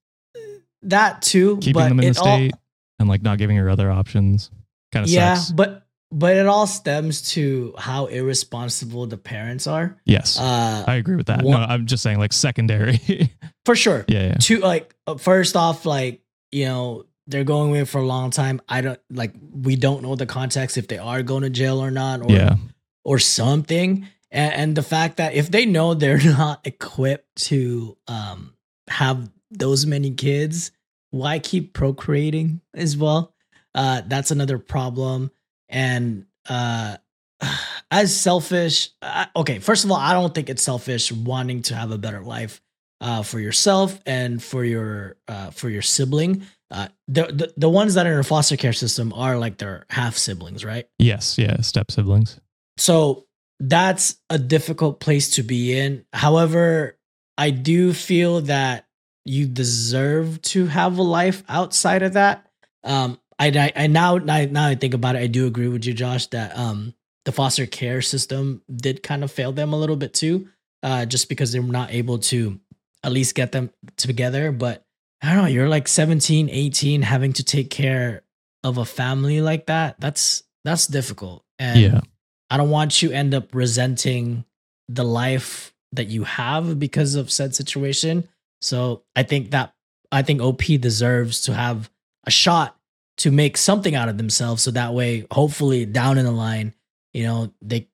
[0.83, 2.53] That too, keeping but them in the it all- state
[2.99, 4.51] and like not giving her other options.
[4.91, 5.15] Kind of sucks.
[5.15, 5.51] yeah, sucks.
[5.51, 9.97] but but it all stems to how irresponsible the parents are.
[10.05, 11.43] Yes, Uh, I agree with that.
[11.43, 12.99] one- no, I'm just saying like secondary.
[13.65, 14.05] for sure.
[14.07, 14.35] yeah, yeah.
[14.39, 18.61] Two like uh, first off, like you know they're going away for a long time.
[18.69, 21.91] I don't like we don't know the context if they are going to jail or
[21.91, 22.55] not, or Yeah.
[23.03, 24.07] or something.
[24.31, 28.53] And, and the fact that if they know they're not equipped to um
[28.89, 30.71] have those many kids,
[31.11, 33.33] why keep procreating as well?
[33.75, 35.31] Uh, that's another problem.
[35.69, 36.97] And uh,
[37.91, 41.91] as selfish, uh, okay, first of all, I don't think it's selfish wanting to have
[41.91, 42.61] a better life
[43.01, 46.43] uh, for yourself and for your uh, for your sibling.
[46.69, 49.85] Uh, the, the the ones that are in a foster care system are like their
[49.89, 50.87] half siblings, right?
[50.99, 51.61] Yes, yeah.
[51.61, 52.39] Step siblings.
[52.77, 53.25] So
[53.59, 56.05] that's a difficult place to be in.
[56.13, 56.97] However,
[57.37, 58.85] I do feel that
[59.25, 62.47] you deserve to have a life outside of that.
[62.83, 65.85] Um, I, I, I now, now, now I think about it, I do agree with
[65.85, 66.93] you, Josh, that um,
[67.25, 70.47] the foster care system did kind of fail them a little bit too,
[70.83, 72.59] uh, just because they were not able to
[73.03, 74.51] at least get them together.
[74.51, 74.83] But
[75.21, 78.23] I don't know, you're like 17, 18, having to take care
[78.63, 79.99] of a family like that.
[79.99, 81.43] That's that's difficult.
[81.59, 82.01] And yeah.
[82.49, 84.45] I don't want you end up resenting
[84.89, 88.27] the life that you have because of said situation.
[88.61, 89.73] So I think that
[90.11, 91.89] I think OP deserves to have
[92.25, 92.76] a shot
[93.17, 96.73] to make something out of themselves so that way hopefully down in the line,
[97.13, 97.87] you know, they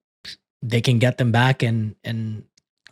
[0.62, 2.44] they can get them back and and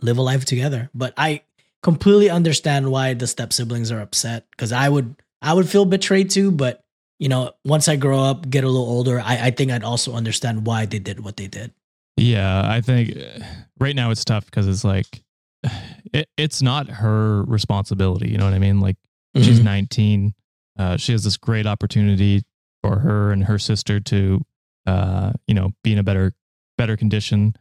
[0.02, 0.89] live a life together.
[0.94, 1.41] But I
[1.84, 6.30] completely understand why the step siblings are upset because I would I would feel betrayed
[6.30, 6.84] too, but
[7.20, 10.13] you know, once I grow up, get a little older, I, I think I'd also
[10.13, 11.72] understand why they did what they did.
[12.17, 13.44] Yeah, I think uh,
[13.80, 15.24] right now it's tough because it's like
[16.13, 18.30] it, it's not her responsibility.
[18.30, 18.80] You know what I mean?
[18.80, 18.98] Like
[19.36, 19.65] she's Mhm.
[19.65, 20.34] 19.
[20.82, 22.41] Uh, she has this great opportunity
[22.82, 24.41] for her and her sister to,
[24.88, 26.34] uh, you know, be in a better
[26.78, 27.54] better condition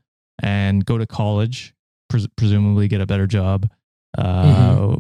[0.43, 1.75] and go to college,
[2.09, 3.69] pres- presumably get a better job.
[4.17, 4.97] Uh,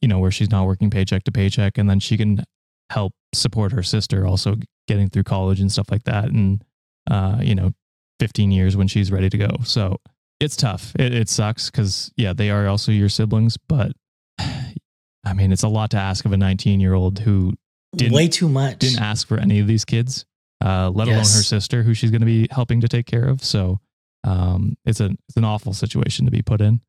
[0.00, 2.42] You know, where she's not working paycheck to paycheck, and then she can
[2.90, 4.56] help support her sister also
[4.88, 6.26] getting through college and stuff like that.
[6.26, 6.64] And
[7.10, 7.72] uh, you know,
[8.20, 9.50] 15 years when she's ready to go.
[9.64, 9.98] So
[10.40, 10.92] it's tough.
[10.98, 13.58] It, it sucks because, yeah, they are also your siblings.
[13.68, 13.92] But
[14.38, 17.54] I mean, it's a lot to ask of a 19 year old who
[17.96, 18.78] didn't- Way too much.
[18.78, 20.24] didn't ask for any of these kids,
[20.64, 23.42] uh, let alone her sister who she's going to be helping to take care of.
[23.44, 23.80] So
[24.24, 26.80] um, it's, a, it's an awful situation to be put in.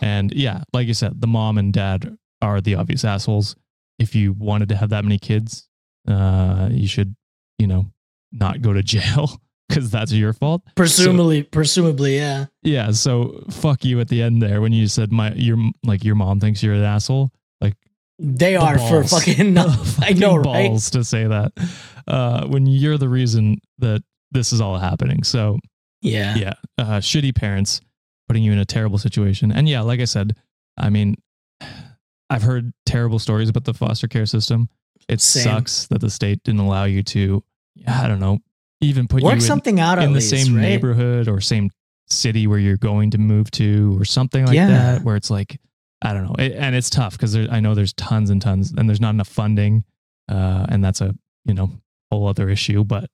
[0.00, 3.56] And yeah, like you said, the mom and dad are the obvious assholes.
[3.98, 5.68] If you wanted to have that many kids,
[6.08, 7.14] uh, you should,
[7.58, 7.86] you know,
[8.32, 10.62] not go to jail because that's your fault.
[10.74, 12.46] presumably, presumably, yeah.
[12.62, 16.14] Yeah, so fuck you at the end there when you said my your like your
[16.14, 17.30] mom thinks you're an asshole.
[18.24, 19.52] They the are for fucking.
[19.54, 20.68] No, The I know, fucking right?
[20.68, 21.52] balls to say that
[22.06, 25.24] uh, when you're the reason that this is all happening.
[25.24, 25.58] So
[26.02, 26.34] Yeah.
[26.36, 27.80] yeah, uh, shitty parents
[28.28, 29.50] putting you in a terrible situation.
[29.52, 30.36] And yeah, like I said,
[30.78, 31.16] I mean,
[32.30, 34.68] I've heard terrible stories about the foster care system.
[35.08, 35.42] It Same.
[35.42, 37.42] sucks that the state didn't allow you to,
[37.86, 38.38] I don't know,
[38.80, 40.62] even put Work you in, something out in the least, same right?
[40.62, 41.70] neighborhood or same
[42.08, 44.68] city where you're going to move to or something like Yeah.
[44.68, 45.58] that where it's like
[46.02, 48.88] i don't know it, and it's tough because i know there's tons and tons and
[48.88, 49.84] there's not enough funding
[50.30, 51.70] uh, and that's a you know
[52.10, 53.10] whole other issue but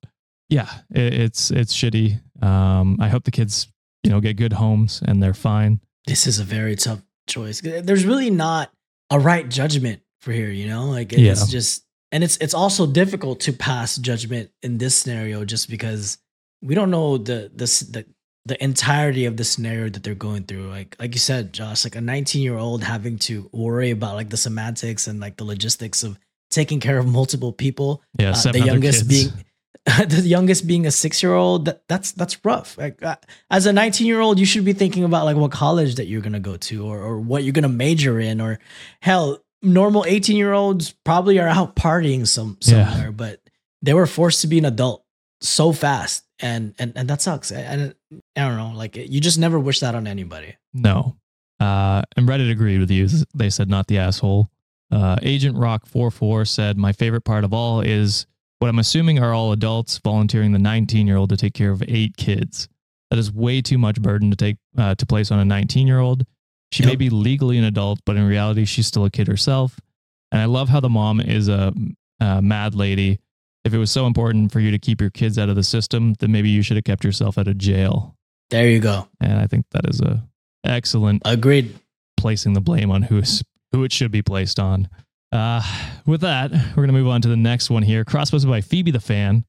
[0.49, 3.69] yeah it, it's it's shitty um, i hope the kids
[4.05, 7.61] you know get good homes and they're fine This is a very tough choice.
[7.61, 8.71] There's really not
[9.11, 10.85] a right judgment for here, you know?
[10.89, 11.47] Like it's Yeah.
[11.51, 16.17] just and it's it's also difficult to pass judgment in this scenario just because
[16.63, 18.07] we don't know the the the,
[18.47, 20.69] the entirety of the scenario that they're going through.
[20.69, 24.31] Like like you said, Josh, like a 19 year old having to worry about like
[24.31, 26.19] the semantics and like the logistics of
[26.51, 28.03] taking care of multiple people.
[28.19, 29.09] yeah Uh, the youngest kids.
[29.31, 29.45] being
[30.09, 33.17] the youngest being a six year old that, that's that's rough like uh,
[33.51, 36.21] as a 19 year old you should be thinking about like what college that you're
[36.21, 38.59] gonna go to or, or what you're gonna major in or
[39.01, 42.91] hell normal 18 year olds probably are out partying some Yeah.
[42.91, 43.41] somewhere but
[43.83, 45.05] they were forced to be an adult
[45.41, 47.95] so fast and and and that sucks and
[48.37, 51.17] i don't know like you just never wish that on anybody No.
[51.61, 53.09] Uh, and Reddit agreed with you.
[53.35, 54.49] They said not the asshole.
[54.93, 58.27] Uh, Agent Rock 44 said, My favorite part of all is
[58.61, 61.83] what I'm assuming are all adults volunteering the 19 year old to take care of
[61.89, 62.69] eight kids.
[63.11, 65.99] That is way too much burden to take uh, to place on a 19 year
[65.99, 66.25] old.
[66.71, 69.81] She may be legally an adult, but in reality, she's still a kid herself.
[70.31, 71.73] And I love how the mom is a,
[72.21, 73.19] a mad lady.
[73.65, 76.15] If it was so important for you to keep your kids out of the system,
[76.21, 78.15] then maybe you should have kept yourself out of jail.
[78.51, 80.25] there you go And I think that is a
[80.65, 81.75] excellent agreed
[82.17, 83.43] placing the blame on who's
[83.73, 84.89] who it should be placed on.
[85.31, 85.63] Uh,
[86.07, 88.05] with that, we're gonna move on to the next one here.
[88.05, 89.45] Cross posted by Phoebe the fan,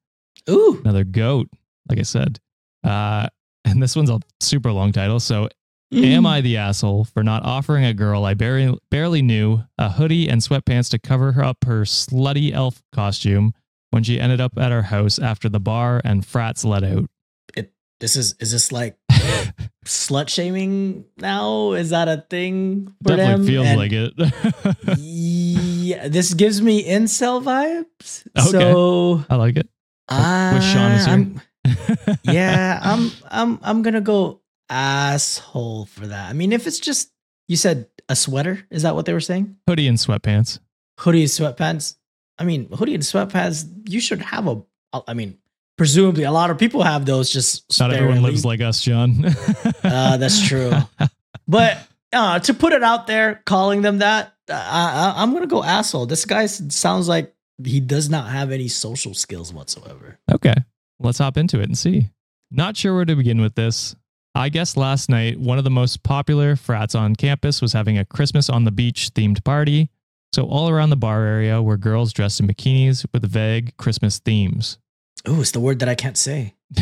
[0.50, 1.48] ooh another goat,
[1.88, 2.40] like I said.
[2.84, 3.28] Uh,
[3.66, 5.20] and this one's a super long title.
[5.20, 5.50] So,
[5.94, 10.30] am I the asshole for not offering a girl I barely barely knew a hoodie
[10.30, 13.54] and sweatpants to cover her up her slutty elf costume
[13.92, 17.10] when she ended up at our house after the bar and frats let out?
[18.00, 18.98] this is is this like
[19.86, 21.74] slut shaming now?
[21.74, 23.48] Is that a thing for Definitely them?
[23.48, 24.98] feels And like it.
[24.98, 28.26] yeah, this gives me incel vibes.
[28.38, 28.50] Okay.
[28.52, 29.68] So I like it.
[30.08, 31.42] I, Wish Sean.
[31.66, 36.30] I'm, yeah, I'm I'm I'm gonna go asshole for that.
[36.30, 37.12] I mean, if it's just
[37.50, 39.58] you said a sweater, is that what they were saying?
[39.68, 40.60] Hoodie and sweatpants.
[41.00, 41.96] Hoodie, and sweatpants.
[42.40, 43.66] I mean, hoodie and sweatpants.
[43.88, 44.62] You should have a.
[45.08, 45.38] I mean,
[45.78, 47.32] presumably a lot of people have those.
[47.32, 49.26] Just Not everyone lives like us, John.
[49.82, 50.72] Uh, that's true.
[51.48, 51.80] but
[52.14, 55.64] uh, to put it out there, calling them that, uh, I, I, I'm gonna go
[55.64, 56.06] asshole.
[56.06, 60.20] This guy sounds like he does not have any social skills whatsoever.
[60.32, 60.54] Okay,
[61.00, 62.10] let's hop into it and see.
[62.52, 63.96] Not sure where to begin with this.
[64.36, 68.06] I guess last night, one of the most popular frats on campus was having a
[68.06, 69.90] Christmas on the beach themed party.
[70.34, 74.78] So, all around the bar area were girls dressed in bikinis with vague Christmas themes.
[75.26, 76.54] Oh, it's the word that I can't say.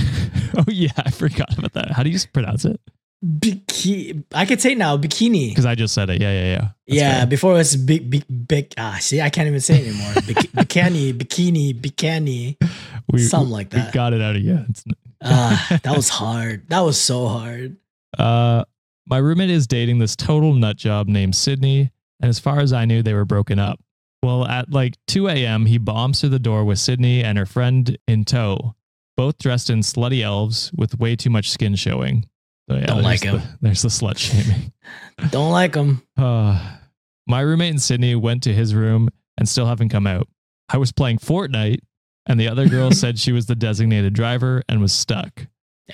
[0.58, 1.92] oh, yeah, I forgot about that.
[1.92, 2.80] How do you pronounce it?
[3.26, 5.50] Biki- I could say now bikini.
[5.50, 6.22] Because I just said it.
[6.22, 6.60] Yeah, yeah, yeah.
[6.60, 7.26] That's yeah, fair.
[7.28, 8.74] before it was big, big, big.
[8.78, 10.14] Ah, see, I can't even say it anymore.
[10.14, 12.58] Bik- bikini, bikini, bikini.
[13.12, 13.88] we, something like that.
[13.88, 14.68] we got it out again.
[14.70, 14.84] It's,
[15.24, 16.70] Ah, that was hard.
[16.70, 17.78] That was so hard.
[18.20, 18.66] Uh,
[19.08, 22.86] my roommate is dating this total nut job named Sydney, and as far as I
[22.86, 23.80] knew, they were broken up.
[24.24, 27.98] Well, at like 2 a.m., he bombs through the door with Sydney and her friend
[28.08, 28.76] in tow,
[29.16, 32.28] both dressed in slutty elves with way too much skin showing.
[32.70, 33.58] So, yeah, Don't like there's the- him.
[33.62, 34.74] there's the slut shaming.
[35.30, 36.02] Don't like him.
[36.18, 36.78] Uh,
[37.28, 40.28] my roommate and Sydney went to his room and still haven't come out.
[40.70, 41.80] I was playing Fortnite,
[42.26, 45.46] and the other girl said she was the designated driver and was stuck.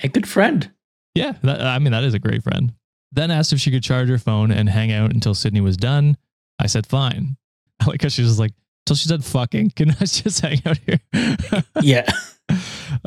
[0.02, 0.70] A good friend.
[1.14, 2.72] Yeah, that, I mean, that is a great friend.
[3.14, 6.16] Then asked if she could charge her phone and hang out until Sydney was done.
[6.58, 7.36] I said, fine.
[7.80, 8.52] I like how she was like,
[8.86, 11.00] till she said fucking, can I just hang out here?
[11.80, 12.10] Yeah.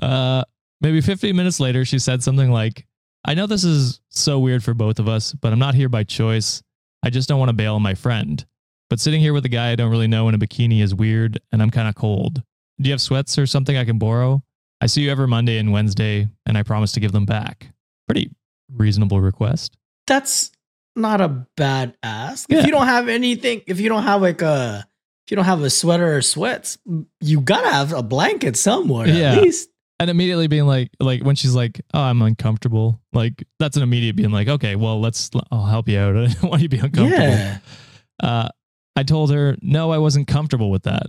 [0.02, 0.44] uh,
[0.82, 2.86] maybe 15 minutes later, she said something like,
[3.26, 6.04] I know this is so weird for both of us, but I'm not here by
[6.04, 6.64] choice.
[7.04, 8.44] I just don't want to bail on my friend.
[8.90, 11.40] But sitting here with a guy I don't really know in a bikini is weird,
[11.52, 12.42] and I'm kind of cold.
[12.80, 14.42] Do you have sweats or something I can borrow?
[14.80, 17.72] I see you every Monday and Wednesday, and I promise to give them back.
[18.08, 18.32] Pretty
[18.72, 19.76] reasonable request.
[20.08, 20.52] That's
[20.96, 22.50] not a bad ask.
[22.50, 22.60] Yeah.
[22.60, 24.88] If you don't have anything, if you don't have like a,
[25.26, 26.78] if you don't have a sweater or sweats,
[27.22, 29.34] you gotta have a blanket somewhere Yeah.
[29.36, 29.70] at least.
[30.00, 34.16] And immediately being like, like when she's like, "Oh, I'm uncomfortable," like that's an immediate
[34.16, 36.16] being like, "Okay, well, let's, I'll help you out.
[36.16, 37.58] I don't want you to be uncomfortable." Yeah.
[38.22, 38.50] Uh,
[38.96, 41.08] I told her, no, I wasn't comfortable with that.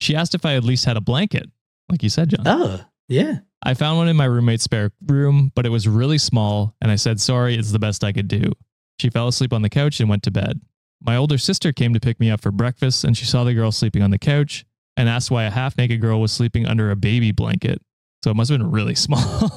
[0.00, 1.50] She asked if I at least had a blanket,
[1.90, 2.46] like you said, John.
[2.46, 3.38] Oh, yeah.
[3.64, 6.96] I found one in my roommate's spare room, but it was really small, and I
[6.96, 8.52] said, sorry, it's the best I could do.
[9.00, 10.60] She fell asleep on the couch and went to bed.
[11.00, 13.70] My older sister came to pick me up for breakfast, and she saw the girl
[13.70, 14.64] sleeping on the couch
[14.96, 17.80] and asked why a half naked girl was sleeping under a baby blanket.
[18.24, 19.50] So it must have been really small.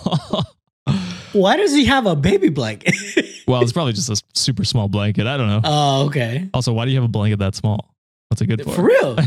[1.36, 2.95] Why does he have a baby blanket?
[3.47, 5.27] well, it's probably just a super small blanket.
[5.27, 5.62] I don't know.
[5.65, 6.49] oh, okay.
[6.53, 7.93] Also, why do you have a blanket that small?
[8.29, 8.71] What's it good for?
[8.71, 9.17] For real.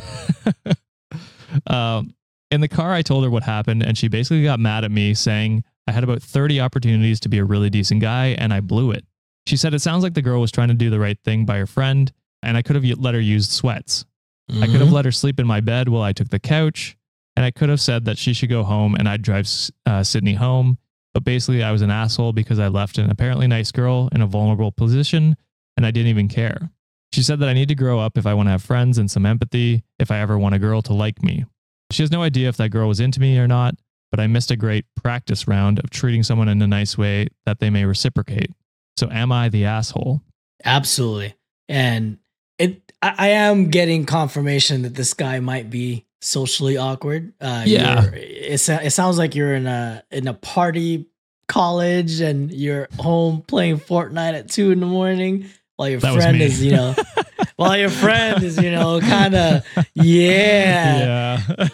[1.66, 2.14] um,
[2.50, 5.14] in the car, I told her what happened, and she basically got mad at me,
[5.14, 8.90] saying I had about 30 opportunities to be a really decent guy, and I blew
[8.90, 9.04] it.
[9.46, 11.58] She said it sounds like the girl was trying to do the right thing by
[11.58, 12.10] her friend,
[12.42, 14.04] and I could have let her use sweats.
[14.50, 14.92] I could have Mhm.
[14.92, 16.96] let her sleep in my bed while I took the couch,
[17.36, 19.46] and I could have said that she should go home and I'd drive
[19.86, 20.78] uh, Sydney home.
[21.14, 24.26] But basically, I was an asshole because I left an apparently nice girl in a
[24.26, 25.36] vulnerable position,
[25.76, 26.70] and I didn't even care.
[27.12, 29.10] She said that I need to grow up if I want to have friends and
[29.10, 31.44] some empathy, if I ever want a girl to like me.
[31.90, 33.74] She has no idea if that girl was into me or not,
[34.10, 37.60] but I missed a great practice round of treating someone in a nice way that
[37.60, 38.50] they may reciprocate.
[38.96, 40.22] So, am I the asshole?
[40.64, 41.34] Absolutely.
[41.68, 42.18] And
[42.58, 47.32] it I, I am getting confirmation that this guy might be socially awkward.
[47.40, 48.10] Uh Yeah.
[48.12, 51.06] It, it sounds like you're in a in a party
[51.46, 56.40] college and you're home playing Fortnite at two in the morning while your That friend
[56.42, 56.94] is, you know,
[57.58, 61.68] while your friend is, you know, kind of yeah, Yeah.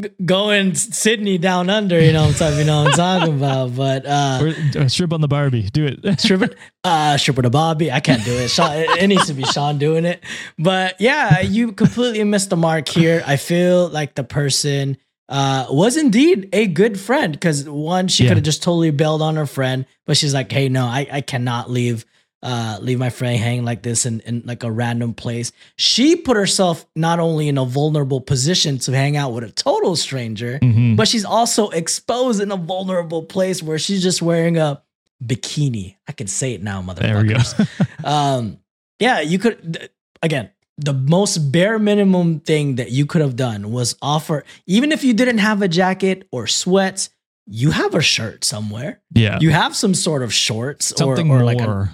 [0.00, 3.36] g- going Sydney down under, you know what I'm talking, you know what I'm talking
[3.36, 3.74] about.
[3.76, 5.62] But uh uh, strip on the Barbie.
[5.70, 6.20] Do it.
[6.20, 6.50] stripper,
[6.82, 7.92] uh, stripper to Bobby.
[7.92, 8.48] I can't do it.
[8.48, 10.22] Sean, it, it needs to be Sean doing it.
[10.58, 13.22] But yeah, you completely missed the mark here.
[13.26, 14.96] I feel like the person
[15.28, 18.30] uh, was indeed a good friend because one, she Yeah.
[18.30, 21.20] could have just totally bailed on her friend, but she's like, hey, no, I, I
[21.20, 22.04] cannot leave.
[22.44, 25.50] Uh, leave my friend hanging like this in, in like a random place.
[25.76, 29.96] She put herself not only in a vulnerable position to hang out with a total
[29.96, 30.94] stranger, Mhm.
[30.94, 34.82] but she's also exposed in a vulnerable place where she's just wearing a
[35.24, 35.96] bikini.
[36.06, 37.38] I can say it now, There we go.
[38.04, 38.58] um,
[39.00, 39.88] yeah, you could
[40.22, 40.50] again.
[40.76, 45.14] The most bare minimum thing that you could have done was offer, even if you
[45.14, 47.10] didn't have a jacket or sweats,
[47.46, 49.00] you have a shirt somewhere.
[49.14, 49.38] yeah.
[49.40, 51.44] You have some sort of shorts Something or, or more.
[51.44, 51.90] like a,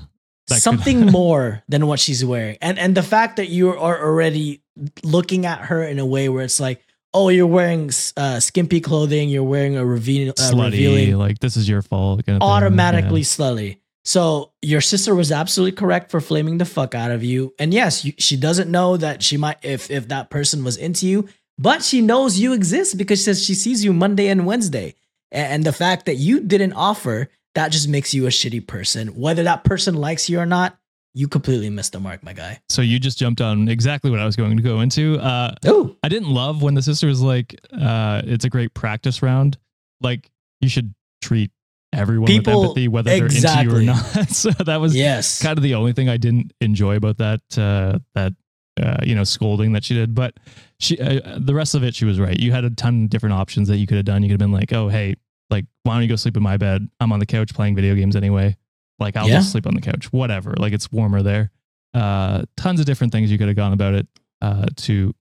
[0.59, 2.57] something more than what she's wearing.
[2.61, 4.62] And and the fact that you are already
[5.05, 6.82] looking at her in a way where it's like,
[7.14, 10.72] oh, you're wearing uh, skimpy clothing, you're wearing a reveal, uh, slutty.
[10.72, 12.24] revealing, Like this is your fault.
[12.24, 12.48] kind of thing.
[12.48, 13.78] automatically slutty.
[14.05, 17.53] So your sister was absolutely correct for flaming the fuck out of you.
[17.59, 21.07] And yes, you, she doesn't know that she might if if that person was into
[21.07, 21.28] you,
[21.59, 24.94] but she knows you exist because she says she sees you Monday and Wednesday.
[25.32, 29.09] A- And the fact that you didn't offer, that just makes you a shitty person.
[29.09, 30.76] Whether that person likes you or not,
[31.14, 32.61] you completely missed the mark, my guy.
[32.68, 35.18] So you just jumped on exactly what I was going to go into.
[35.18, 39.20] Uh, Oh, I didn't love when the sister was like, uh, "It's a great practice
[39.22, 39.59] round."
[40.01, 40.30] Like
[40.61, 41.51] you should treat
[41.92, 44.28] everyone People- with empathy, whether they're into you or not.
[44.30, 45.42] so that was yes.
[45.42, 48.32] kind of the only thing I didn't enjoy about that uh, that
[48.80, 50.14] uh, you know scolding that she did.
[50.14, 50.34] But
[50.78, 52.38] she uh, the rest of it, she was right.
[52.38, 54.22] You had a ton of different options that you could have done.
[54.22, 55.16] You could have been like, "Oh, hey,
[55.51, 56.86] like why don't you go sleep in my bed?
[57.01, 58.57] I'm on the couch playing video games anyway.
[58.98, 59.36] Like I'll Yeah.
[59.36, 60.12] just sleep on the couch.
[60.12, 60.55] Whatever.
[60.57, 61.51] Like it's warmer there."
[61.92, 64.07] Uh, tons of different things you could have gone about it
[64.42, 65.14] uh, to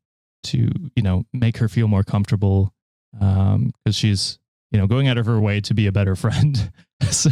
[0.44, 2.74] to you know make her feel more comfortable
[3.12, 4.38] because she's
[4.72, 6.72] you know going out of her way to be a better friend.
[7.10, 7.32] so.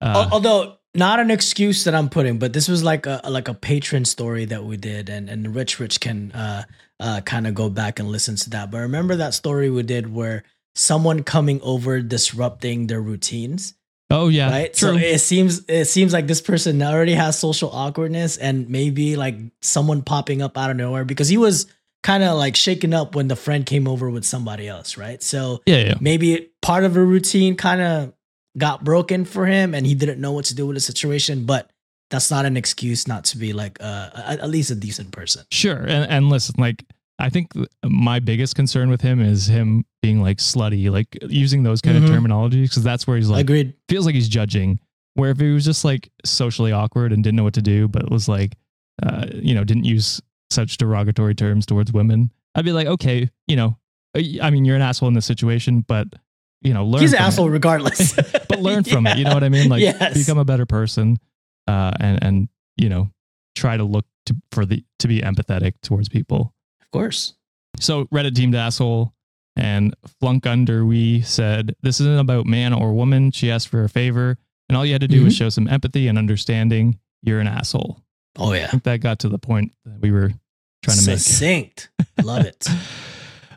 [0.00, 3.54] Uh, Although not an excuse that I'm putting, but this was like a like a
[3.54, 6.64] patron story that we did, and and Rich Rich can uh
[7.00, 8.70] uh kind of go back and listen to that.
[8.70, 10.44] But remember that story we did where
[10.74, 13.74] someone coming over disrupting their routines,
[14.10, 14.74] oh yeah, right?
[14.74, 14.92] true.
[14.92, 19.36] So it seems it seems like this person already has social awkwardness, and maybe like
[19.62, 21.66] someone popping up out of nowhere because he was
[22.02, 25.22] kind of like shaken up when the friend came over with somebody else, right?
[25.22, 25.94] So yeah, yeah.
[26.00, 28.12] maybe part of a routine kind of
[28.56, 31.70] got broken for him and he didn't know what to do with the situation but
[32.10, 35.78] that's not an excuse not to be like uh, at least a decent person Sure.
[35.78, 36.84] And, and listen, like,
[37.18, 37.52] I think
[37.84, 42.04] my biggest concern with him is him being like slutty, like using those kind Mhm.
[42.04, 44.78] of terminologies, because that's where he's like, agreed feels like he's judging.
[45.14, 48.02] Where if he was just like socially awkward and didn't know what to do, but
[48.02, 48.56] it was like,
[49.02, 53.56] uh, you know, didn't use such derogatory terms towards women, I'd be like, okay, you
[53.56, 53.78] know,
[54.42, 56.06] I mean, you're an asshole in this situation, but,
[56.62, 57.28] you know, learn he's an from it.
[57.28, 58.12] asshole regardless
[58.48, 59.16] but learn from it.
[59.18, 59.68] You know what I mean?
[59.68, 60.14] Like Yes.
[60.14, 61.18] become a better person,
[61.66, 63.10] uh, and and you know
[63.56, 66.52] try to look to for the to be empathetic towards people.
[66.82, 67.34] of course
[67.80, 69.14] So Reddit deemed asshole
[69.56, 70.84] and flunk under.
[70.84, 73.30] We said this isn't about man or woman.
[73.30, 74.36] She asked for a favor,
[74.68, 76.98] and all you had to do was show some empathy and understanding.
[77.22, 78.00] You're an asshole.
[78.38, 78.58] oh yeah.
[78.58, 80.32] I yeah think that got to the point that we were
[80.82, 81.18] trying to make.
[81.18, 81.90] succinct
[82.22, 82.66] love it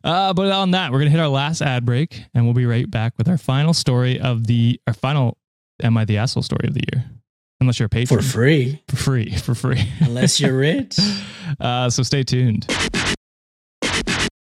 [0.03, 2.89] Uh, but on that, we're gonna hit our last ad break, and we'll be right
[2.89, 5.37] back with our final story of the our final
[5.83, 7.03] "Am I the Asshole" story of the year.
[7.59, 9.83] Unless you're a patron, for free for free, for free.
[9.99, 10.97] unless you're rich
[11.59, 12.67] uh, so stay tuned.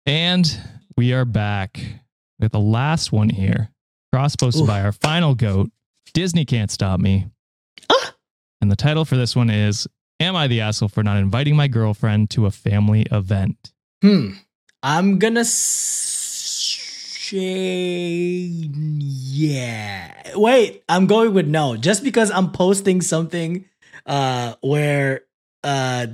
[0.06, 0.58] And
[1.00, 1.80] we are back
[2.38, 3.70] with the last one here,
[4.12, 5.70] cross posted by our final goat.
[6.12, 7.26] Disney can't stop me.
[7.90, 8.14] Ah!
[8.60, 9.88] And the title for this one is
[10.20, 13.72] "Am I the asshole for not inviting my girlfriend to a family event?"
[14.02, 14.32] hmm
[14.82, 16.76] i'm gonna say
[18.90, 23.64] yeah wait i'm going with no just because i'm posting something
[24.04, 25.22] uh where
[25.64, 26.06] uh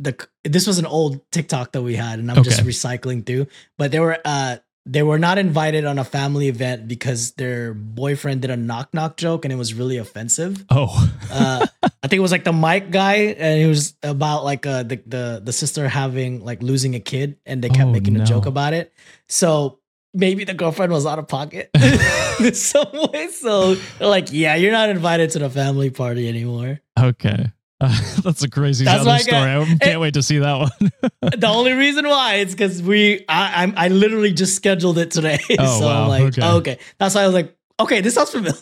[0.00, 3.46] the this was an old tiktok that we had and i'm just recycling through
[3.78, 8.40] but they were uh they were not invited on a family event because their boyfriend
[8.40, 10.88] did a knock knock joke and it was really offensive Oh,
[11.30, 11.66] uh,
[12.02, 14.96] I think it was like the Mike guy, and it was about like uh, the
[15.06, 18.22] the the sister having like losing a kid, and they kept Oh, making no.
[18.22, 18.90] a joke about it.
[19.28, 19.80] So
[20.14, 21.68] maybe the girlfriend was out of pocket
[22.40, 23.28] in some way.
[23.28, 26.80] So like, yeah, you're not invited to the family party anymore.
[26.98, 27.52] okay.
[27.80, 27.88] Uh,
[28.24, 29.40] that's a crazy That's I story.
[29.40, 30.92] got- I can't wait to see that one.
[31.38, 35.38] the only reason why is because we I I'm, I literally just scheduled it today.
[35.58, 36.02] Oh, so wow.
[36.02, 36.42] I'm like, Okay.
[36.42, 36.56] okay.
[36.72, 38.54] okay, that's why I was like, okay, this sounds familiar.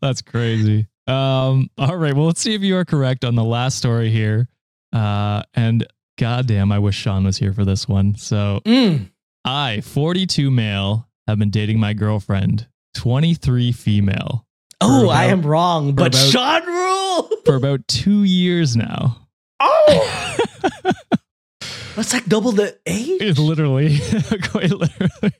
[0.00, 0.86] That's crazy.
[1.06, 2.14] Um, all right.
[2.14, 4.48] Well, let's see if you are correct on the last story here.
[4.92, 5.86] Uh, and
[6.18, 8.14] goddamn, I wish Sean was here for this one.
[8.16, 9.10] So Mm.
[9.44, 14.46] I, 42 male, have been dating my girlfriend, 23 female,
[14.80, 17.30] Oh, For I am wrong, but about- Sean Rule.
[17.44, 19.16] for about two years now.
[19.60, 20.36] Oh,
[21.96, 23.20] that's like double the age.
[23.20, 23.98] It's literally,
[24.50, 25.32] quite literally,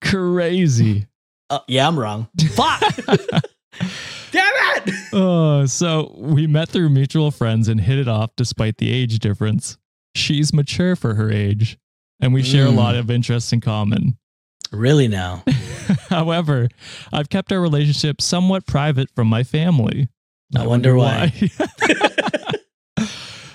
[0.00, 1.06] crazy.
[1.50, 2.28] Uh, yeah, I'm wrong.
[2.54, 2.80] Fuck.
[4.32, 4.52] Damn
[4.86, 4.94] it.
[5.12, 9.76] Oh, so we met through mutual friends and hit it off despite the age difference.
[10.14, 11.78] She's mature for her age,
[12.20, 12.76] and we share a Mm.
[12.76, 14.16] lot of interests in common.
[14.72, 15.44] Really now?
[16.10, 16.68] However,
[17.12, 20.08] I've kept our relationship somewhat private from my family.
[20.56, 21.32] I wonder why.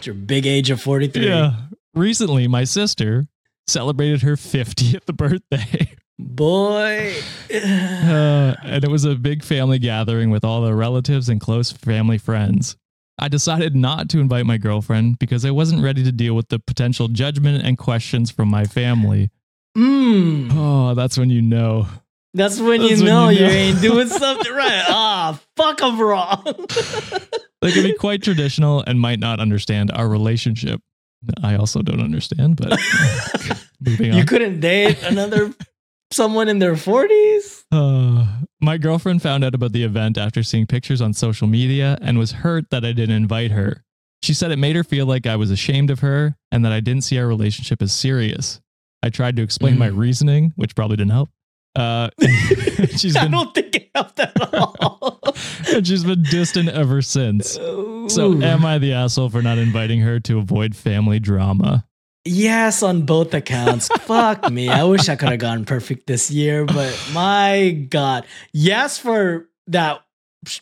[0.01, 1.27] It's your big age of 43.
[1.27, 1.53] yeah.
[1.93, 3.27] Recently, my sister
[3.67, 5.95] celebrated her 50th birthday.
[6.19, 7.13] Boy.
[7.53, 12.17] Uh, and it was a big family gathering with all the relatives and close family
[12.17, 12.77] friends.
[13.19, 16.57] I decided not to invite my girlfriend because I wasn't ready to deal with the
[16.57, 19.29] potential judgment and questions from my family.
[19.77, 20.49] Mm.
[20.51, 21.87] Oh, that's when you know.
[22.33, 24.83] That's when That's you when know you you, ain't doing something right.
[24.87, 26.43] Ah, fuck, I'm wrong.
[27.61, 30.81] They can be quite traditional and might not understand our relationship.
[31.43, 32.79] I also don't understand, but
[33.85, 34.17] moving on.
[34.17, 35.53] You couldn't date another
[36.11, 37.63] someone in their 40s?
[37.71, 38.25] Uh,
[38.59, 42.31] my girlfriend found out about the event after seeing pictures on social media and was
[42.31, 43.83] hurt that I didn't invite her.
[44.23, 46.79] She said it made her feel like I was ashamed of her and that I
[46.79, 48.59] didn't see our relationship as serious.
[49.03, 49.97] I tried to explain my Mm.
[49.97, 51.29] reasoning, which probably didn't help.
[51.75, 52.09] Uh,
[52.97, 55.19] she's I been don't think it helped at all.
[55.73, 57.51] and she's been distant ever since.
[57.53, 61.85] So am I the asshole for not inviting her to avoid family drama?
[62.25, 63.87] Yes, on both accounts.
[64.01, 64.69] Fuck me.
[64.69, 68.25] I wish I could have gone perfect this year, but my God.
[68.53, 70.01] Yes, for that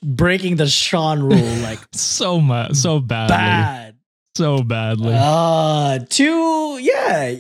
[0.04, 3.96] breaking the Sean rule, like So much, so badly, bad.
[4.36, 5.14] so badly.
[5.18, 7.36] Uh, two, yeah.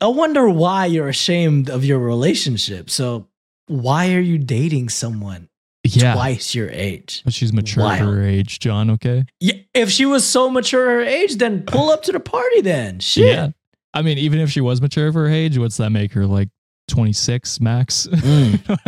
[0.00, 2.90] I wonder why you're ashamed of your relationship.
[2.90, 3.28] So,
[3.66, 5.48] why are you dating someone
[5.84, 7.22] yeah, twice your age?
[7.24, 7.98] but she's mature Wild.
[8.00, 8.90] for her age, John.
[8.90, 9.24] Okay.
[9.40, 13.00] Yeah, if she was so mature her age, then pull up to the party then.
[13.00, 13.26] Shit.
[13.34, 13.48] Yeah.
[13.94, 16.48] I mean, even if she was mature for her age, what's that make her like
[16.88, 18.06] 26 max?
[18.10, 18.78] Mm.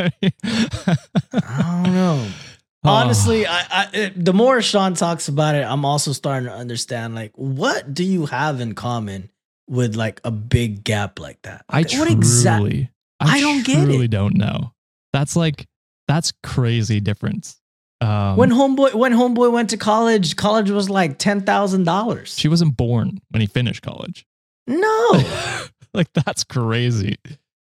[1.32, 2.26] I don't know.
[2.86, 2.90] Oh.
[2.90, 7.14] Honestly, I, I it- the more Sean talks about it, I'm also starting to understand
[7.14, 9.30] like what do you have in common
[9.68, 11.64] with like a big gap like that?
[11.68, 12.90] I Like, truly, what exactly?
[13.20, 13.82] I don't get it.
[13.82, 14.72] I truly don't know.
[15.12, 15.66] That's like,
[16.08, 17.60] that's crazy difference.
[18.00, 22.36] Um, When homeboy when homeboy went to college, college was like ten thousand dollars.
[22.36, 24.26] she wasn't born when he finished college.
[24.66, 25.22] No,
[25.94, 27.16] like that's crazy.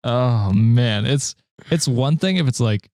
[0.05, 1.34] Oh man, it's
[1.70, 2.88] it's one thing if it's like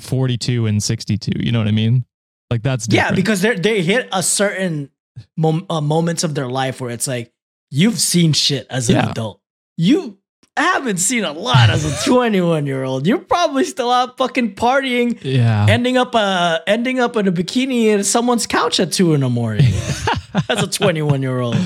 [0.00, 2.04] 42 and 62, you know what I mean?
[2.50, 4.90] Like that's yeah, because they they hit a certain
[5.36, 7.32] mom, uh, moments of their life where it's like
[7.70, 9.10] you've seen shit as an Yeah.
[9.10, 9.40] adult.
[9.76, 10.18] You
[10.56, 13.06] haven't seen a lot as a 21 year old.
[13.06, 15.66] You're probably still out fucking partying, yeah.
[15.68, 19.28] ending up uh ending up in a bikini in someone's couch at two in the
[19.28, 19.66] morning
[20.48, 21.56] as a 21 year old.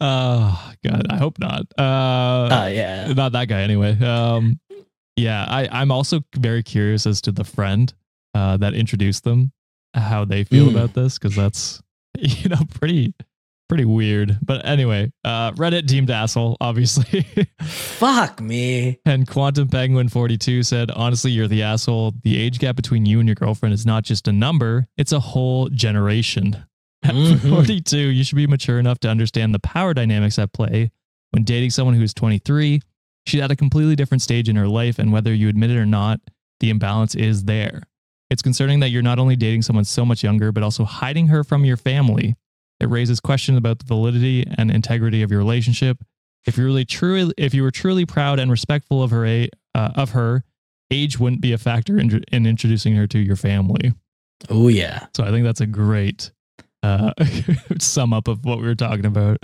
[0.00, 1.66] oh god, I hope not.
[1.78, 3.12] Uh, Uh, yeah.
[3.12, 3.98] not that guy anyway.
[4.02, 4.58] Um,
[5.16, 7.92] yeah, I I'm also very curious as to the friend
[8.34, 9.52] uh that introduced them,
[9.92, 10.70] how they feel Mm.
[10.70, 11.82] about this because that's
[12.18, 13.12] you know pretty
[13.70, 14.36] pretty weird.
[14.42, 17.22] But anyway, uh, Reddit deemed asshole, obviously.
[17.62, 18.98] Fuck me.
[19.06, 22.12] And Quantum Penguin 42 said, honestly, you're the asshole.
[22.24, 25.20] The age gap between you and your girlfriend is not just a number, it's a
[25.20, 26.64] whole generation.
[27.04, 27.48] At Mhm.
[27.48, 30.90] 42, you should be mature enough to understand the power dynamics at play.
[31.30, 32.80] When dating someone who is 23,
[33.26, 35.86] she's at a completely different stage in her life, and whether you admit it or
[35.86, 36.20] not,
[36.58, 37.84] the imbalance is there.
[38.30, 41.42] It's concerning that you're not only dating someone so much younger, but also hiding her
[41.42, 42.34] from your family.
[42.80, 45.98] It raises questions about the validity and integrity of your relationship.
[46.46, 49.26] If you really truly, if you were truly proud and respectful of her,
[49.74, 50.44] uh, of her,
[50.90, 53.92] age wouldn't be a factor in, in introducing her to your family.
[54.48, 55.06] Oh yeah.
[55.14, 56.32] So I think that's a great
[56.82, 57.12] uh,
[57.78, 59.38] sum up of what we were talking about.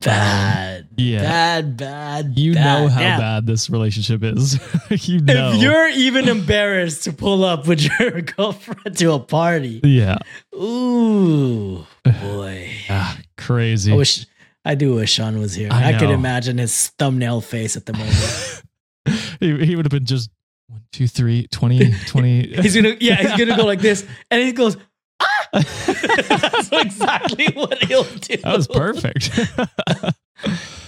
[0.00, 0.88] Bad.
[0.96, 1.22] Yeah.
[1.22, 2.38] Bad, bad.
[2.38, 2.64] You bad.
[2.64, 3.20] know how Damn.
[3.20, 4.58] bad this relationship is.
[5.08, 5.52] you know.
[5.52, 10.18] If you're even embarrassed to pull up with your girlfriend to a party, yeah.
[10.56, 12.70] ooh boy.
[12.88, 13.92] Ah, crazy.
[13.92, 14.26] I wish
[14.64, 15.68] I do wish Sean was here.
[15.70, 18.62] I I, could imagine his thumbnail face at the moment.
[19.40, 20.30] he, he would have been just
[20.68, 22.62] one, two, three, 20, 20.
[22.62, 24.76] he's gonna yeah, he's gonna go like this, and he goes.
[25.20, 25.46] Ah!
[25.52, 28.38] That's exactly what he'll do.
[28.38, 29.30] that was perfect.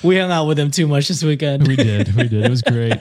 [0.02, 1.66] We hung out with him too much this weekend.
[1.66, 2.14] we did.
[2.14, 2.44] We did.
[2.44, 3.00] It was great.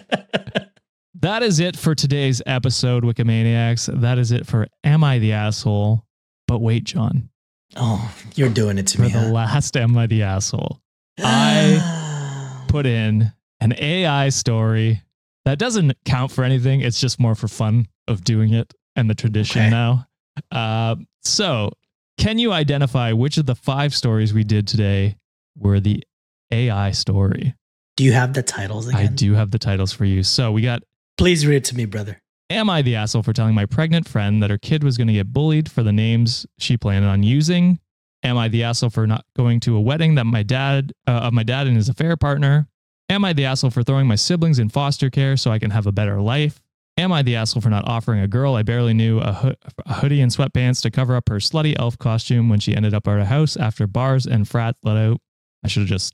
[1.16, 4.02] That is it for today's episode, Wikimaniacs.
[4.02, 6.06] That is it for Am I the Asshole?
[6.48, 7.30] But wait, John,
[7.76, 9.10] Oh, you're doing it to me.
[9.10, 9.22] for me.
[9.22, 9.34] the huh?
[9.34, 10.80] last Am I the Asshole?
[11.20, 15.02] I put in an AI story
[15.46, 16.82] that doesn't count for anything.
[16.82, 19.70] It's just more for fun of doing it and the tradition Okay.
[19.70, 20.08] now.
[20.52, 21.72] Uh, so,
[22.18, 25.18] can you identify which of the five stories we did today
[25.58, 26.04] were the
[26.52, 27.56] AI story?
[27.96, 29.02] Do you have the titles again?
[29.02, 30.24] I do have the titles for you.
[30.24, 30.84] So, we got
[31.18, 32.20] Please read it to me, brother.
[32.54, 35.14] Am I the asshole for telling my pregnant friend that her kid was going to
[35.14, 37.80] get bullied for the names she planned on using?
[38.22, 41.34] Am I the asshole for not going to a wedding that my dad uh, of
[41.34, 42.68] my dad and his affair partner?
[43.10, 45.88] Am I the asshole for throwing my siblings in foster care so I can have
[45.88, 46.62] a better life?
[46.96, 49.56] Am I the asshole for not offering a girl I barely knew a, hoo-
[49.88, 53.08] a hoodie and sweatpants to cover up her slutty elf costume when she ended up
[53.08, 55.20] at a house after bars and frat let out?
[55.66, 56.14] I should have just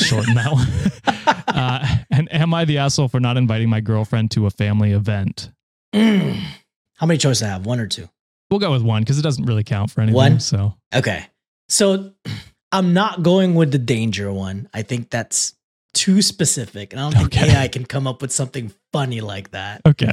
[0.00, 0.66] shortened that one.
[1.46, 5.52] uh, and am I the asshole for not inviting my girlfriend to a family event?
[5.94, 6.40] Mm.
[6.96, 7.66] How many choices I have?
[7.66, 8.08] One or two?
[8.50, 10.16] We'll go with one because it doesn't really count for anything.
[10.16, 10.40] One?
[10.40, 11.26] So Okay.
[11.68, 12.12] So
[12.72, 14.68] I'm not going with the danger one.
[14.74, 15.54] I think that's
[15.94, 16.92] too specific.
[16.92, 17.56] And I don't think Okay.
[17.56, 19.82] AI can come up with something funny like that.
[19.86, 20.12] okay,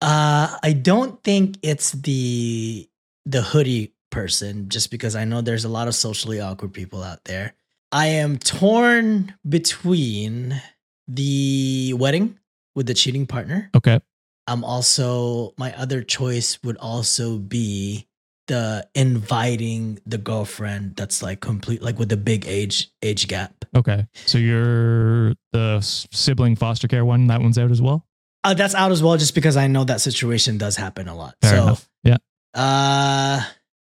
[0.00, 2.88] Uh I don't think it's the
[3.26, 7.24] the hoodie person, just because I know there's a lot of socially awkward people out
[7.24, 7.54] there.
[7.90, 10.60] I am torn between
[11.08, 12.38] the wedding
[12.74, 13.70] with the cheating partner.
[13.74, 14.00] Okay.
[14.46, 18.06] I'm also my other choice would also be
[18.46, 23.64] the inviting the girlfriend that's like complete like with the big age age gap.
[23.74, 24.06] Okay.
[24.26, 27.26] So you're the sibling foster care one.
[27.28, 28.06] That one's out as well.
[28.44, 31.34] Uh, that's out as well, just because I know that situation does happen a lot.
[31.40, 31.88] Fair so, enough.
[32.02, 32.18] Yeah.
[32.52, 33.40] uh,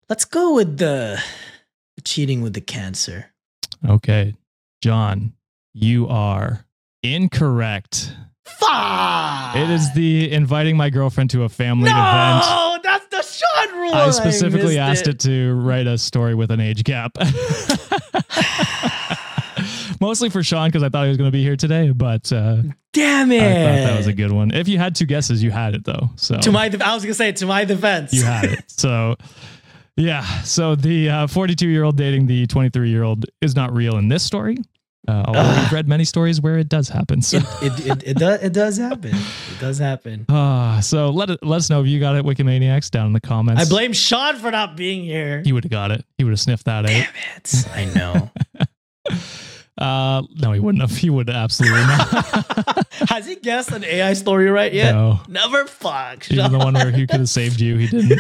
[0.09, 1.23] let's go with the
[2.05, 3.33] cheating with the cancer.
[3.87, 4.35] Okay.
[4.81, 5.35] John,
[5.75, 6.65] you are
[7.03, 8.15] incorrect.
[8.59, 9.57] Fuck!
[9.57, 12.45] It is the inviting my girlfriend to a family event.
[12.47, 13.95] no, that's the Sean rule.
[13.95, 15.31] I specifically asked missed it.
[15.31, 17.17] to write a story with an age gap.
[20.01, 22.59] Mostly for Sean because I thought he was going to be here today, but uh,
[22.93, 23.43] Damn it!
[23.43, 23.47] I
[23.83, 24.53] thought that was a good one.
[24.55, 26.11] If you had two guesses, you had it though.
[26.17, 28.13] So To my, I was gonna say to my defense.
[28.13, 28.65] you had it.
[28.71, 29.17] So
[29.97, 30.23] yeah.
[30.43, 34.23] So the 42 year old dating the 23 year old is not real in this
[34.23, 34.59] story.
[35.09, 37.23] Uh, although we've read many stories where it does happen.
[37.23, 37.39] So.
[37.39, 39.15] it, it, it, it does it does happen.
[39.15, 40.27] It does happen.
[40.37, 43.21] Ah, so let it, let us know if you got it, Wikimaniacs, down in the
[43.21, 43.63] comments.
[43.63, 45.43] I blame Sean for not being here.
[45.45, 46.05] He would have got it.
[46.19, 46.89] He would have sniffed that out.
[46.89, 47.69] Damn it!
[47.75, 48.31] I know.
[49.79, 50.97] Uh, no, he wouldn't have.
[50.97, 52.87] He would absolutely not.
[53.11, 54.93] Has he guessed an AI story right yet?
[54.93, 55.21] No.
[55.29, 56.31] Never fuck.
[56.31, 58.19] Even the one where he could have saved you, he didn't.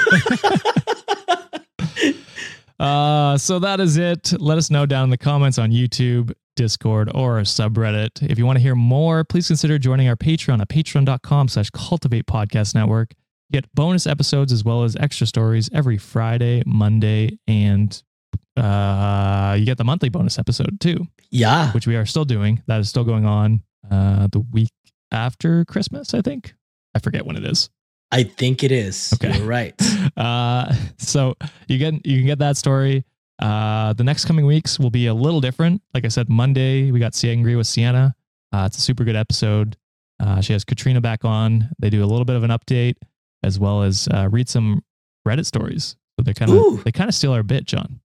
[2.79, 4.35] uh, so that is it.
[4.39, 8.29] Let us know down in the comments on YouTube, Discord, or our subreddit.
[8.29, 12.27] If you want to hear more, please consider joining our Patreon at patreon.com slash cultivate
[12.27, 13.13] podcast network.
[13.53, 18.03] Get bonus episodes as well as extra stories every Friday, Monday, and
[18.57, 21.07] uh, you get the monthly bonus episode too.
[21.31, 21.71] yeah.
[21.73, 22.63] which we are still doing.
[22.67, 24.71] That is still going on uh, the week
[25.13, 26.55] after Christmas, I think.
[26.95, 27.71] I forget when it is.
[28.11, 29.13] I think it is.
[29.15, 29.37] Okay.
[29.39, 29.75] You're right.
[30.17, 31.35] Uh, so
[31.69, 33.05] you get you can get that story.
[33.39, 35.83] Uh, the next coming weeks will be a little different.
[35.95, 38.15] Like I said, Monday we got Angry with Sienna.
[38.53, 39.77] Uh, it's a super good episode.
[40.19, 41.69] Uh, she has Katrina back on.
[41.79, 42.97] They do a little bit of an update
[43.43, 44.83] as well as uh, read some
[45.29, 45.97] Reddit stories.
[46.19, 48.01] So they kind of they kind of steal our bit, John.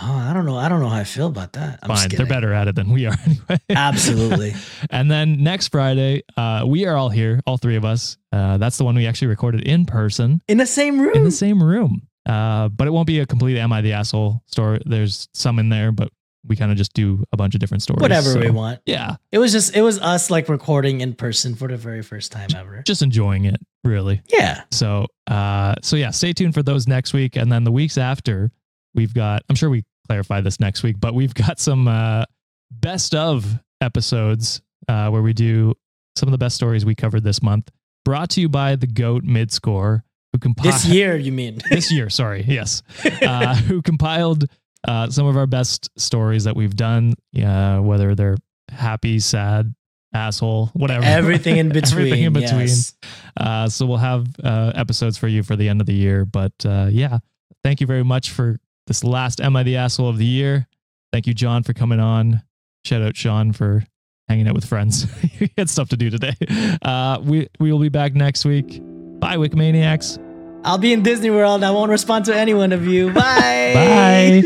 [0.00, 0.56] Oh, I don't know.
[0.56, 1.80] I don't know how I feel about that.
[1.82, 3.58] I'm just Fine, they're better at it than we are anyway.
[3.70, 4.54] Absolutely.
[4.90, 8.16] And then next Friday, uh, we are all here, all three of us.
[8.32, 11.14] Uh, that's the one we actually recorded in person In the same room.
[11.14, 12.02] in the same room.
[12.26, 14.80] Uh, but it won't be a complete "Am I the asshole?" story.
[14.86, 16.10] There's some in there, but
[16.46, 18.00] we kind of just do a bunch of different stories.
[18.00, 18.80] Whatever we want.
[18.86, 22.32] Yeah, It was just it was us like recording in person for the very first
[22.32, 22.82] time ever.
[22.86, 24.22] just enjoying it, really.
[24.32, 24.62] Yeah.
[24.70, 28.50] So, uh, so yeah, stay tuned for those next week, and then the weeks after,
[28.94, 29.42] we've got.
[29.48, 32.24] I'm sure we clarify this next week, but we've got some uh,
[32.70, 35.74] best of episodes uh, where we do
[36.16, 37.70] some of the best stories we covered this month.
[38.04, 41.60] Brought to you by the Goat Mid Score, who compiled This year, you mean?
[41.70, 42.10] this year.
[42.10, 42.82] Sorry, yes,
[43.22, 44.44] uh, who compiled
[44.86, 47.14] uh, some of our best stories that we've done.
[47.32, 48.36] Yeah, whether they're
[48.70, 49.74] happy, sad,
[50.14, 51.92] asshole, whatever, Everything in between.
[52.06, 52.60] Everything in between.
[52.60, 52.94] yes.
[53.38, 56.24] uh, so we'll have uh, episodes for you for the end of the year.
[56.24, 57.18] But uh, yeah,
[57.64, 60.66] thank you very much for this last Am I the Asshole of the year.
[61.12, 62.42] Thank you, John, for coming on.
[62.84, 63.84] Shout out Sean for
[64.28, 65.10] hanging out with friends.
[65.20, 66.34] he had stuff to do today.
[66.82, 68.80] Uh, we we will be back next week.
[69.20, 70.18] Bye, Wikimaniacs.
[70.64, 71.62] I'll be in Disney World.
[71.62, 73.12] I won't respond to any one of you.
[73.12, 73.72] Bye.
[73.74, 74.42] Bye.